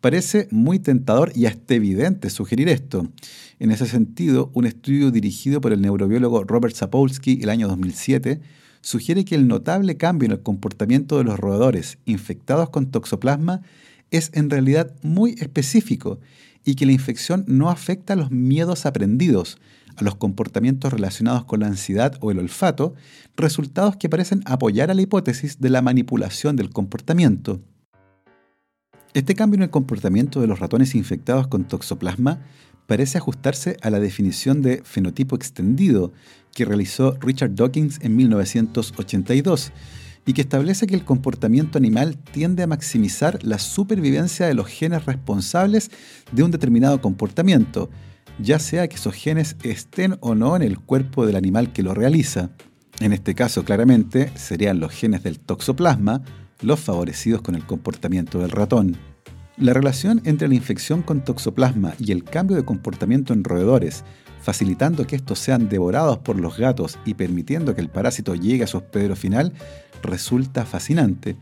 Parece 0.00 0.46
muy 0.52 0.78
tentador 0.78 1.32
y 1.34 1.46
hasta 1.46 1.74
evidente 1.74 2.30
sugerir 2.30 2.68
esto. 2.68 3.08
En 3.58 3.72
ese 3.72 3.86
sentido, 3.86 4.52
un 4.54 4.66
estudio 4.66 5.10
dirigido 5.10 5.60
por 5.60 5.72
el 5.72 5.82
neurobiólogo 5.82 6.44
Robert 6.44 6.76
Sapolsky 6.76 7.40
el 7.42 7.48
año 7.48 7.66
2007 7.66 8.40
sugiere 8.86 9.24
que 9.24 9.34
el 9.34 9.48
notable 9.48 9.96
cambio 9.96 10.26
en 10.26 10.32
el 10.32 10.42
comportamiento 10.42 11.18
de 11.18 11.24
los 11.24 11.40
roedores 11.40 11.98
infectados 12.04 12.70
con 12.70 12.92
toxoplasma 12.92 13.62
es 14.12 14.30
en 14.32 14.48
realidad 14.48 14.94
muy 15.02 15.32
específico 15.40 16.20
y 16.64 16.76
que 16.76 16.86
la 16.86 16.92
infección 16.92 17.44
no 17.48 17.68
afecta 17.68 18.12
a 18.12 18.16
los 18.16 18.30
miedos 18.30 18.86
aprendidos, 18.86 19.58
a 19.96 20.04
los 20.04 20.14
comportamientos 20.14 20.92
relacionados 20.92 21.44
con 21.46 21.60
la 21.60 21.66
ansiedad 21.66 22.16
o 22.20 22.30
el 22.30 22.38
olfato, 22.38 22.94
resultados 23.36 23.96
que 23.96 24.08
parecen 24.08 24.42
apoyar 24.44 24.92
a 24.92 24.94
la 24.94 25.02
hipótesis 25.02 25.60
de 25.60 25.70
la 25.70 25.82
manipulación 25.82 26.54
del 26.54 26.70
comportamiento. 26.70 27.60
Este 29.14 29.34
cambio 29.34 29.56
en 29.56 29.62
el 29.64 29.70
comportamiento 29.70 30.40
de 30.40 30.46
los 30.46 30.60
ratones 30.60 30.94
infectados 30.94 31.48
con 31.48 31.66
toxoplasma 31.66 32.38
parece 32.86 33.18
ajustarse 33.18 33.76
a 33.82 33.90
la 33.90 34.00
definición 34.00 34.62
de 34.62 34.82
fenotipo 34.84 35.36
extendido 35.36 36.12
que 36.54 36.64
realizó 36.64 37.16
Richard 37.20 37.54
Dawkins 37.54 37.98
en 38.02 38.16
1982 38.16 39.72
y 40.26 40.32
que 40.32 40.40
establece 40.40 40.86
que 40.86 40.94
el 40.94 41.04
comportamiento 41.04 41.78
animal 41.78 42.16
tiende 42.16 42.62
a 42.62 42.66
maximizar 42.66 43.42
la 43.44 43.58
supervivencia 43.58 44.46
de 44.46 44.54
los 44.54 44.66
genes 44.66 45.04
responsables 45.06 45.90
de 46.32 46.42
un 46.42 46.50
determinado 46.50 47.00
comportamiento, 47.00 47.90
ya 48.40 48.58
sea 48.58 48.88
que 48.88 48.96
esos 48.96 49.14
genes 49.14 49.56
estén 49.62 50.16
o 50.20 50.34
no 50.34 50.56
en 50.56 50.62
el 50.62 50.80
cuerpo 50.80 51.26
del 51.26 51.36
animal 51.36 51.72
que 51.72 51.84
lo 51.84 51.94
realiza. 51.94 52.50
En 53.00 53.12
este 53.12 53.34
caso, 53.34 53.64
claramente, 53.64 54.32
serían 54.36 54.80
los 54.80 54.92
genes 54.92 55.22
del 55.22 55.38
toxoplasma 55.38 56.22
los 56.60 56.80
favorecidos 56.80 57.42
con 57.42 57.54
el 57.54 57.66
comportamiento 57.66 58.38
del 58.38 58.50
ratón. 58.50 58.96
La 59.58 59.72
relación 59.72 60.20
entre 60.24 60.48
la 60.48 60.54
infección 60.54 61.02
con 61.02 61.24
toxoplasma 61.24 61.94
y 61.98 62.12
el 62.12 62.24
cambio 62.24 62.56
de 62.56 62.64
comportamiento 62.64 63.32
en 63.32 63.44
roedores 63.44 64.04
facilitando 64.46 65.08
que 65.08 65.16
estos 65.16 65.40
sean 65.40 65.68
devorados 65.68 66.18
por 66.18 66.38
los 66.38 66.56
gatos 66.56 67.00
y 67.04 67.14
permitiendo 67.14 67.74
que 67.74 67.80
el 67.80 67.88
parásito 67.88 68.36
llegue 68.36 68.62
a 68.62 68.68
su 68.68 68.76
hospedero 68.76 69.16
final, 69.16 69.52
resulta 70.04 70.64
fascinante. 70.64 71.36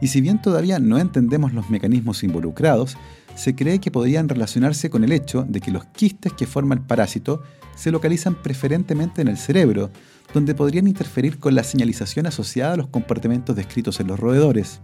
Y 0.00 0.06
si 0.06 0.22
bien 0.22 0.40
todavía 0.40 0.78
no 0.78 0.98
entendemos 0.98 1.52
los 1.52 1.68
mecanismos 1.68 2.22
involucrados, 2.24 2.96
se 3.34 3.54
cree 3.54 3.80
que 3.80 3.90
podrían 3.90 4.30
relacionarse 4.30 4.88
con 4.88 5.04
el 5.04 5.12
hecho 5.12 5.44
de 5.46 5.60
que 5.60 5.70
los 5.70 5.84
quistes 5.84 6.32
que 6.32 6.46
forma 6.46 6.74
el 6.74 6.80
parásito 6.80 7.42
se 7.76 7.90
localizan 7.90 8.34
preferentemente 8.34 9.20
en 9.20 9.28
el 9.28 9.36
cerebro, 9.36 9.90
donde 10.32 10.54
podrían 10.54 10.88
interferir 10.88 11.38
con 11.38 11.54
la 11.54 11.64
señalización 11.64 12.24
asociada 12.24 12.72
a 12.72 12.76
los 12.78 12.88
comportamientos 12.88 13.56
descritos 13.56 14.00
en 14.00 14.06
los 14.06 14.18
roedores 14.18 14.80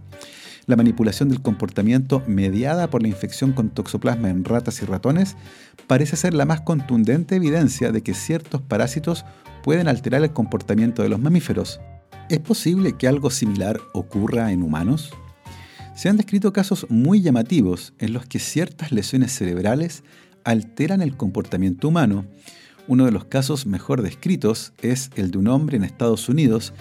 la 0.67 0.75
manipulación 0.75 1.29
del 1.29 1.41
comportamiento 1.41 2.23
mediada 2.27 2.89
por 2.89 3.01
la 3.01 3.07
infección 3.07 3.53
con 3.53 3.69
toxoplasma 3.69 4.29
en 4.29 4.45
ratas 4.45 4.81
y 4.81 4.85
ratones 4.85 5.35
parece 5.87 6.15
ser 6.15 6.33
la 6.33 6.45
más 6.45 6.61
contundente 6.61 7.35
evidencia 7.35 7.91
de 7.91 8.01
que 8.01 8.13
ciertos 8.13 8.61
parásitos 8.61 9.25
pueden 9.63 9.87
alterar 9.87 10.23
el 10.23 10.33
comportamiento 10.33 11.03
de 11.03 11.09
los 11.09 11.19
mamíferos. 11.19 11.79
¿Es 12.29 12.39
posible 12.39 12.93
que 12.97 13.07
algo 13.07 13.29
similar 13.29 13.79
ocurra 13.93 14.51
en 14.51 14.63
humanos? 14.63 15.11
Se 15.95 16.09
han 16.09 16.17
descrito 16.17 16.51
casos 16.51 16.87
muy 16.89 17.21
llamativos 17.21 17.93
en 17.99 18.13
los 18.13 18.25
que 18.25 18.39
ciertas 18.39 18.91
lesiones 18.91 19.31
cerebrales 19.31 20.03
alteran 20.43 21.01
el 21.01 21.15
comportamiento 21.15 21.87
humano. 21.87 22.25
Uno 22.87 23.05
de 23.05 23.11
los 23.11 23.25
casos 23.25 23.65
mejor 23.65 24.01
descritos 24.01 24.73
es 24.81 25.09
el 25.15 25.31
de 25.31 25.37
un 25.37 25.47
hombre 25.47 25.77
en 25.77 25.83
Estados 25.83 26.27
Unidos 26.27 26.73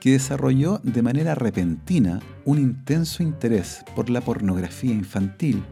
que 0.00 0.12
desarrolló 0.12 0.80
de 0.82 1.02
manera 1.02 1.34
repentina 1.34 2.20
un 2.44 2.58
intenso 2.58 3.22
interés 3.22 3.84
por 3.94 4.10
la 4.10 4.20
pornografía 4.20 4.92
infantil. 4.92 5.62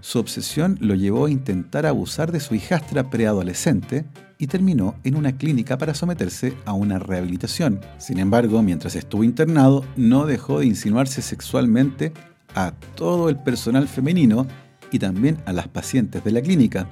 Su 0.00 0.18
obsesión 0.18 0.76
lo 0.80 0.96
llevó 0.96 1.26
a 1.26 1.30
intentar 1.30 1.86
abusar 1.86 2.32
de 2.32 2.40
su 2.40 2.56
hijastra 2.56 3.08
preadolescente 3.08 4.04
y 4.36 4.48
terminó 4.48 4.96
en 5.04 5.14
una 5.14 5.36
clínica 5.36 5.78
para 5.78 5.94
someterse 5.94 6.54
a 6.64 6.72
una 6.72 6.98
rehabilitación. 6.98 7.80
Sin 7.98 8.18
embargo, 8.18 8.60
mientras 8.62 8.96
estuvo 8.96 9.22
internado, 9.22 9.84
no 9.96 10.26
dejó 10.26 10.58
de 10.58 10.66
insinuarse 10.66 11.22
sexualmente 11.22 12.12
a 12.56 12.72
todo 12.96 13.28
el 13.28 13.36
personal 13.36 13.86
femenino 13.86 14.48
y 14.90 14.98
también 14.98 15.38
a 15.46 15.52
las 15.52 15.68
pacientes 15.68 16.24
de 16.24 16.32
la 16.32 16.42
clínica, 16.42 16.88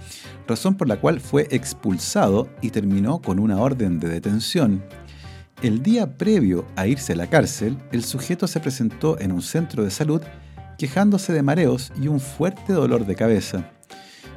razón 0.46 0.76
por 0.76 0.86
la 0.86 1.00
cual 1.00 1.18
fue 1.20 1.48
expulsado 1.50 2.48
y 2.62 2.70
terminó 2.70 3.20
con 3.20 3.40
una 3.40 3.58
orden 3.58 3.98
de 3.98 4.08
detención. 4.08 4.82
El 5.62 5.82
día 5.82 6.16
previo 6.16 6.64
a 6.74 6.86
irse 6.86 7.12
a 7.12 7.16
la 7.16 7.28
cárcel, 7.28 7.76
el 7.92 8.02
sujeto 8.02 8.46
se 8.46 8.60
presentó 8.60 9.20
en 9.20 9.30
un 9.30 9.42
centro 9.42 9.84
de 9.84 9.90
salud 9.90 10.22
quejándose 10.78 11.34
de 11.34 11.42
mareos 11.42 11.92
y 12.00 12.08
un 12.08 12.18
fuerte 12.18 12.72
dolor 12.72 13.04
de 13.04 13.14
cabeza. 13.14 13.70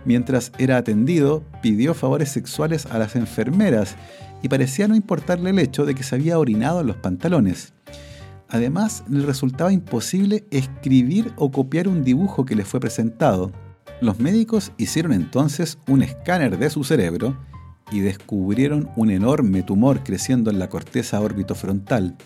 Mientras 0.04 0.52
era 0.58 0.76
atendido, 0.76 1.46
pidió 1.62 1.94
favores 1.94 2.28
sexuales 2.28 2.86
a 2.88 2.98
las 2.98 3.16
enfermeras 3.16 3.96
y 4.42 4.50
parecía 4.50 4.90
no 4.90 4.96
importarle 4.96 5.52
el 5.52 5.60
hecho 5.60 5.86
de 5.86 5.96
que 5.96 6.04
se 6.04 6.16
había 6.16 6.38
orinado 6.38 6.82
en 6.82 6.88
los 6.88 6.98
pantalones. 6.98 7.72
Además, 8.50 9.06
le 9.10 9.26
resultaba 9.26 9.72
imposible 9.72 10.44
escribir 10.52 11.32
o 11.38 11.52
copiar 11.52 11.88
un 11.88 12.04
dibujo 12.04 12.44
que 12.44 12.58
le 12.58 12.66
fue 12.66 12.82
presentado. 12.82 13.54
Los 14.02 14.20
médicos 14.20 14.74
hicieron 14.78 15.14
entonces 15.14 15.78
un 15.88 16.04
escáner 16.04 16.58
de 16.58 16.70
su 16.70 16.84
cerebro 16.84 17.38
y 17.94 18.00
descubrieron 18.02 18.90
un 18.96 19.12
enorme 19.12 19.64
tumor 19.64 20.04
creciendo 20.04 20.50
en 20.50 20.60
la 20.60 20.68
corteza 20.68 21.22
órbito-frontal. 21.22 22.18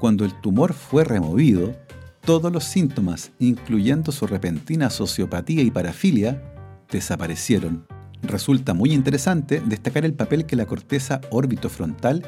Cuando 0.00 0.24
el 0.24 0.32
tumor 0.40 0.72
fue 0.72 1.04
removido, 1.04 1.76
todos 2.24 2.50
los 2.50 2.64
síntomas, 2.64 3.30
incluyendo 3.38 4.10
su 4.10 4.26
repentina 4.26 4.90
sociopatía 4.90 5.62
y 5.62 5.70
parafilia, 5.70 6.42
desaparecieron. 6.90 7.86
Resulta 8.22 8.74
muy 8.74 8.92
interesante 8.92 9.62
destacar 9.64 10.04
el 10.04 10.14
papel 10.14 10.46
que 10.46 10.56
la 10.56 10.66
corteza 10.66 11.20
órbito-frontal 11.30 12.24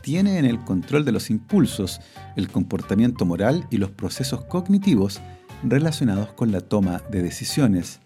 tiene 0.00 0.38
en 0.38 0.44
el 0.44 0.58
control 0.60 1.04
de 1.04 1.12
los 1.12 1.30
impulsos, 1.30 2.00
el 2.36 2.48
comportamiento 2.48 3.24
moral 3.24 3.66
y 3.70 3.78
los 3.78 3.90
procesos 3.90 4.44
cognitivos 4.44 5.20
relacionados 5.64 6.32
con 6.32 6.52
la 6.52 6.60
toma 6.60 7.02
de 7.10 7.22
decisiones. 7.22 8.01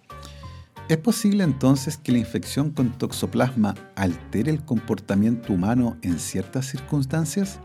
¿Es 0.89 0.99
posible 0.99 1.43
entonces 1.43 1.97
que 1.97 2.13
la 2.13 2.19
infección 2.19 2.71
con 2.71 2.97
toxoplasma 2.97 3.75
altere 3.97 4.53
el 4.53 4.65
comportamiento 4.65 5.53
humano 5.53 5.97
en 6.03 6.21
ciertas 6.21 6.67
circunstancias? 6.67 7.59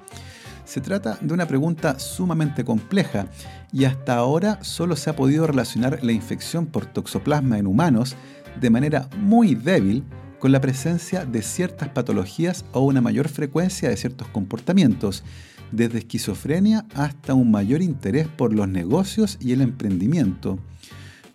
Se 0.66 0.82
trata 0.82 1.20
de 1.22 1.32
una 1.32 1.46
pregunta 1.46 2.00
sumamente 2.00 2.66
compleja 2.66 3.28
y 3.72 3.86
hasta 3.86 4.16
ahora 4.16 4.64
solo 4.64 4.96
se 4.96 5.12
ha 5.12 5.16
podido 5.16 5.46
relacionar 5.46 6.04
la 6.04 6.14
infección 6.14 6.66
por 6.66 6.88
toxoplasma 6.88 7.60
en 7.60 7.68
humanos 7.68 8.16
de 8.60 8.72
manera 8.72 9.08
muy 9.20 9.54
débil 9.54 10.04
con 10.40 10.52
la 10.52 10.60
presencia 10.60 11.24
de 11.24 11.44
ciertas 11.44 11.90
patologías 11.90 12.66
o 12.72 12.82
una 12.82 13.02
mayor 13.02 13.30
frecuencia 13.30 13.90
de 13.90 13.98
ciertos 13.98 14.30
comportamientos, 14.30 15.24
desde 15.72 16.00
esquizofrenia 16.00 16.88
hasta 16.96 17.36
un 17.36 17.52
mayor 17.52 17.84
interés 17.84 18.28
por 18.28 18.52
los 18.52 18.68
negocios 18.68 19.38
y 19.40 19.52
el 19.52 19.62
emprendimiento. 19.62 20.58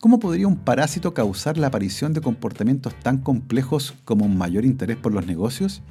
¿Cómo 0.01 0.19
podría 0.19 0.47
un 0.47 0.57
parásito 0.57 1.15
causar 1.15 1.57
la 1.57 1.69
aparición 1.69 2.13
de 2.13 2.21
comportamientos 2.21 2.95
tan 3.01 3.19
complejos 3.19 3.95
como 4.05 4.27
un 4.27 4.37
mayor 4.37 4.65
interés 4.65 4.99
por 4.99 5.13
los 5.13 5.27
negocios? 5.27 5.83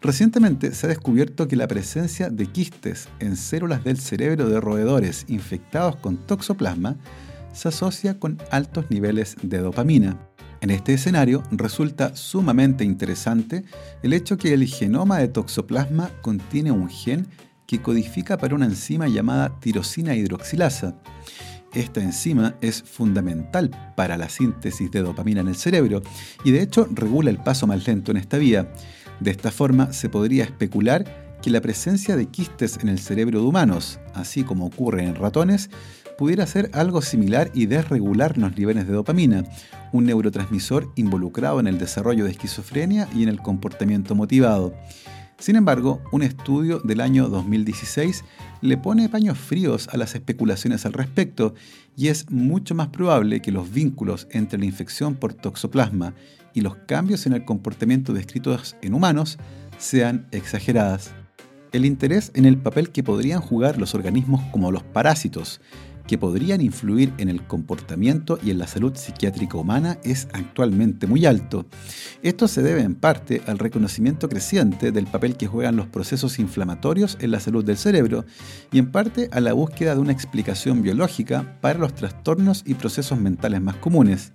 Recientemente 0.00 0.74
se 0.74 0.86
ha 0.86 0.88
descubierto 0.88 1.46
que 1.46 1.56
la 1.56 1.68
presencia 1.68 2.28
de 2.28 2.46
quistes 2.46 3.08
en 3.20 3.36
células 3.36 3.84
del 3.84 3.98
cerebro 3.98 4.48
de 4.48 4.60
roedores 4.60 5.24
infectados 5.28 5.96
con 5.96 6.16
toxoplasma 6.16 6.96
se 7.52 7.68
asocia 7.68 8.18
con 8.18 8.38
altos 8.50 8.90
niveles 8.90 9.36
de 9.42 9.58
dopamina. 9.58 10.18
En 10.60 10.70
este 10.70 10.94
escenario 10.94 11.42
resulta 11.50 12.16
sumamente 12.16 12.84
interesante 12.84 13.64
el 14.02 14.12
hecho 14.12 14.36
que 14.36 14.52
el 14.52 14.66
genoma 14.66 15.18
de 15.18 15.28
toxoplasma 15.28 16.10
contiene 16.20 16.72
un 16.72 16.90
gen 16.90 17.26
que 17.66 17.80
codifica 17.80 18.38
para 18.38 18.54
una 18.54 18.66
enzima 18.66 19.08
llamada 19.08 19.58
tirosina 19.60 20.14
hidroxilasa. 20.14 20.96
Esta 21.76 22.00
enzima 22.00 22.54
es 22.62 22.82
fundamental 22.82 23.70
para 23.96 24.16
la 24.16 24.30
síntesis 24.30 24.90
de 24.90 25.02
dopamina 25.02 25.42
en 25.42 25.48
el 25.48 25.56
cerebro 25.56 26.00
y 26.42 26.50
de 26.50 26.62
hecho 26.62 26.88
regula 26.90 27.28
el 27.28 27.36
paso 27.36 27.66
más 27.66 27.86
lento 27.86 28.12
en 28.12 28.16
esta 28.16 28.38
vía. 28.38 28.72
De 29.20 29.30
esta 29.30 29.50
forma 29.50 29.92
se 29.92 30.08
podría 30.08 30.44
especular 30.44 31.36
que 31.42 31.50
la 31.50 31.60
presencia 31.60 32.16
de 32.16 32.28
quistes 32.28 32.78
en 32.78 32.88
el 32.88 32.98
cerebro 32.98 33.40
de 33.40 33.46
humanos, 33.46 34.00
así 34.14 34.42
como 34.42 34.64
ocurre 34.64 35.04
en 35.04 35.16
ratones, 35.16 35.68
pudiera 36.16 36.46
ser 36.46 36.70
algo 36.72 37.02
similar 37.02 37.50
y 37.52 37.66
desregular 37.66 38.38
los 38.38 38.56
niveles 38.56 38.86
de 38.86 38.94
dopamina, 38.94 39.44
un 39.92 40.06
neurotransmisor 40.06 40.90
involucrado 40.96 41.60
en 41.60 41.66
el 41.66 41.76
desarrollo 41.76 42.24
de 42.24 42.30
esquizofrenia 42.30 43.06
y 43.14 43.22
en 43.22 43.28
el 43.28 43.42
comportamiento 43.42 44.14
motivado. 44.14 44.72
Sin 45.38 45.56
embargo, 45.56 46.00
un 46.12 46.22
estudio 46.22 46.80
del 46.80 47.02
año 47.02 47.28
2016 47.28 48.24
le 48.66 48.76
pone 48.76 49.08
paños 49.08 49.38
fríos 49.38 49.88
a 49.92 49.96
las 49.96 50.14
especulaciones 50.14 50.84
al 50.86 50.92
respecto 50.92 51.54
y 51.96 52.08
es 52.08 52.30
mucho 52.30 52.74
más 52.74 52.88
probable 52.88 53.40
que 53.40 53.52
los 53.52 53.72
vínculos 53.72 54.26
entre 54.30 54.58
la 54.58 54.64
infección 54.64 55.14
por 55.14 55.32
toxoplasma 55.34 56.14
y 56.52 56.60
los 56.62 56.76
cambios 56.86 57.26
en 57.26 57.32
el 57.32 57.44
comportamiento 57.44 58.12
descritos 58.12 58.76
en 58.82 58.94
humanos 58.94 59.38
sean 59.78 60.26
exageradas. 60.32 61.12
El 61.72 61.84
interés 61.84 62.32
en 62.34 62.44
el 62.44 62.56
papel 62.56 62.90
que 62.90 63.02
podrían 63.02 63.40
jugar 63.40 63.78
los 63.78 63.94
organismos 63.94 64.42
como 64.50 64.72
los 64.72 64.82
parásitos, 64.82 65.60
que 66.06 66.18
podrían 66.18 66.60
influir 66.60 67.12
en 67.18 67.28
el 67.28 67.46
comportamiento 67.46 68.38
y 68.42 68.50
en 68.50 68.58
la 68.58 68.66
salud 68.66 68.94
psiquiátrica 68.94 69.56
humana 69.56 69.98
es 70.04 70.28
actualmente 70.32 71.06
muy 71.06 71.26
alto. 71.26 71.66
Esto 72.22 72.48
se 72.48 72.62
debe 72.62 72.82
en 72.82 72.94
parte 72.94 73.42
al 73.46 73.58
reconocimiento 73.58 74.28
creciente 74.28 74.92
del 74.92 75.06
papel 75.06 75.36
que 75.36 75.46
juegan 75.46 75.76
los 75.76 75.86
procesos 75.86 76.38
inflamatorios 76.38 77.18
en 77.20 77.30
la 77.30 77.40
salud 77.40 77.64
del 77.64 77.76
cerebro 77.76 78.24
y 78.72 78.78
en 78.78 78.90
parte 78.90 79.28
a 79.32 79.40
la 79.40 79.52
búsqueda 79.52 79.94
de 79.94 80.00
una 80.00 80.12
explicación 80.12 80.82
biológica 80.82 81.58
para 81.60 81.78
los 81.78 81.94
trastornos 81.94 82.62
y 82.66 82.74
procesos 82.74 83.18
mentales 83.18 83.60
más 83.60 83.76
comunes. 83.76 84.32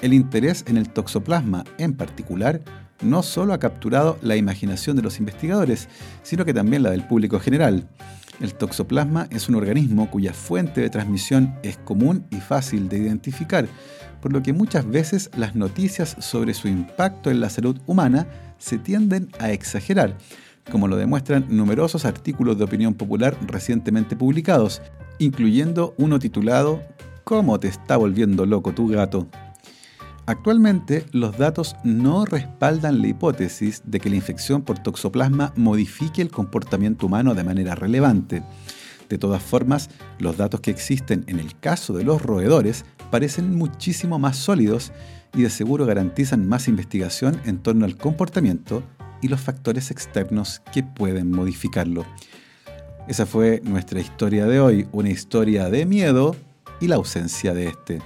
El 0.00 0.14
interés 0.14 0.64
en 0.66 0.76
el 0.76 0.88
toxoplasma, 0.88 1.64
en 1.78 1.94
particular, 1.94 2.62
no 3.02 3.22
solo 3.22 3.52
ha 3.52 3.58
capturado 3.58 4.18
la 4.22 4.36
imaginación 4.36 4.96
de 4.96 5.02
los 5.02 5.18
investigadores, 5.18 5.88
sino 6.22 6.44
que 6.44 6.54
también 6.54 6.82
la 6.82 6.90
del 6.90 7.06
público 7.06 7.38
general. 7.40 7.88
El 8.40 8.54
toxoplasma 8.54 9.28
es 9.30 9.48
un 9.48 9.54
organismo 9.54 10.10
cuya 10.10 10.32
fuente 10.32 10.80
de 10.80 10.88
transmisión 10.88 11.54
es 11.62 11.76
común 11.76 12.24
y 12.30 12.36
fácil 12.36 12.88
de 12.88 12.98
identificar, 12.98 13.68
por 14.22 14.32
lo 14.32 14.42
que 14.42 14.54
muchas 14.54 14.88
veces 14.88 15.30
las 15.36 15.54
noticias 15.54 16.16
sobre 16.20 16.54
su 16.54 16.66
impacto 16.66 17.30
en 17.30 17.40
la 17.40 17.50
salud 17.50 17.78
humana 17.86 18.26
se 18.56 18.78
tienden 18.78 19.28
a 19.38 19.50
exagerar, 19.50 20.16
como 20.70 20.88
lo 20.88 20.96
demuestran 20.96 21.46
numerosos 21.48 22.06
artículos 22.06 22.56
de 22.56 22.64
opinión 22.64 22.94
popular 22.94 23.36
recientemente 23.46 24.16
publicados, 24.16 24.80
incluyendo 25.18 25.94
uno 25.98 26.18
titulado 26.18 26.82
¿Cómo 27.24 27.60
te 27.60 27.68
está 27.68 27.98
volviendo 27.98 28.46
loco 28.46 28.72
tu 28.72 28.88
gato? 28.88 29.28
Actualmente, 30.30 31.06
los 31.10 31.36
datos 31.36 31.74
no 31.82 32.24
respaldan 32.24 33.02
la 33.02 33.08
hipótesis 33.08 33.82
de 33.84 33.98
que 33.98 34.08
la 34.08 34.14
infección 34.14 34.62
por 34.62 34.78
toxoplasma 34.78 35.52
modifique 35.56 36.22
el 36.22 36.30
comportamiento 36.30 37.06
humano 37.06 37.34
de 37.34 37.42
manera 37.42 37.74
relevante. 37.74 38.44
De 39.08 39.18
todas 39.18 39.42
formas, 39.42 39.90
los 40.20 40.36
datos 40.36 40.60
que 40.60 40.70
existen 40.70 41.24
en 41.26 41.40
el 41.40 41.58
caso 41.58 41.94
de 41.94 42.04
los 42.04 42.22
roedores 42.22 42.84
parecen 43.10 43.56
muchísimo 43.56 44.20
más 44.20 44.36
sólidos 44.36 44.92
y 45.34 45.42
de 45.42 45.50
seguro 45.50 45.84
garantizan 45.84 46.46
más 46.46 46.68
investigación 46.68 47.40
en 47.44 47.58
torno 47.58 47.84
al 47.84 47.96
comportamiento 47.96 48.84
y 49.20 49.26
los 49.26 49.40
factores 49.40 49.90
externos 49.90 50.62
que 50.72 50.84
pueden 50.84 51.32
modificarlo. 51.32 52.06
Esa 53.08 53.26
fue 53.26 53.62
nuestra 53.64 53.98
historia 53.98 54.46
de 54.46 54.60
hoy, 54.60 54.86
una 54.92 55.10
historia 55.10 55.68
de 55.70 55.86
miedo 55.86 56.36
y 56.80 56.86
la 56.86 56.94
ausencia 56.94 57.52
de 57.52 57.66
este. 57.66 58.00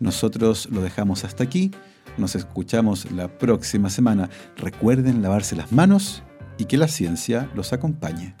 Nosotros 0.00 0.68
lo 0.70 0.82
dejamos 0.82 1.24
hasta 1.24 1.44
aquí. 1.44 1.70
Nos 2.18 2.34
escuchamos 2.34 3.10
la 3.12 3.38
próxima 3.38 3.90
semana. 3.90 4.28
Recuerden 4.56 5.22
lavarse 5.22 5.54
las 5.54 5.70
manos 5.70 6.22
y 6.58 6.64
que 6.64 6.76
la 6.76 6.88
ciencia 6.88 7.48
los 7.54 7.72
acompañe. 7.72 8.34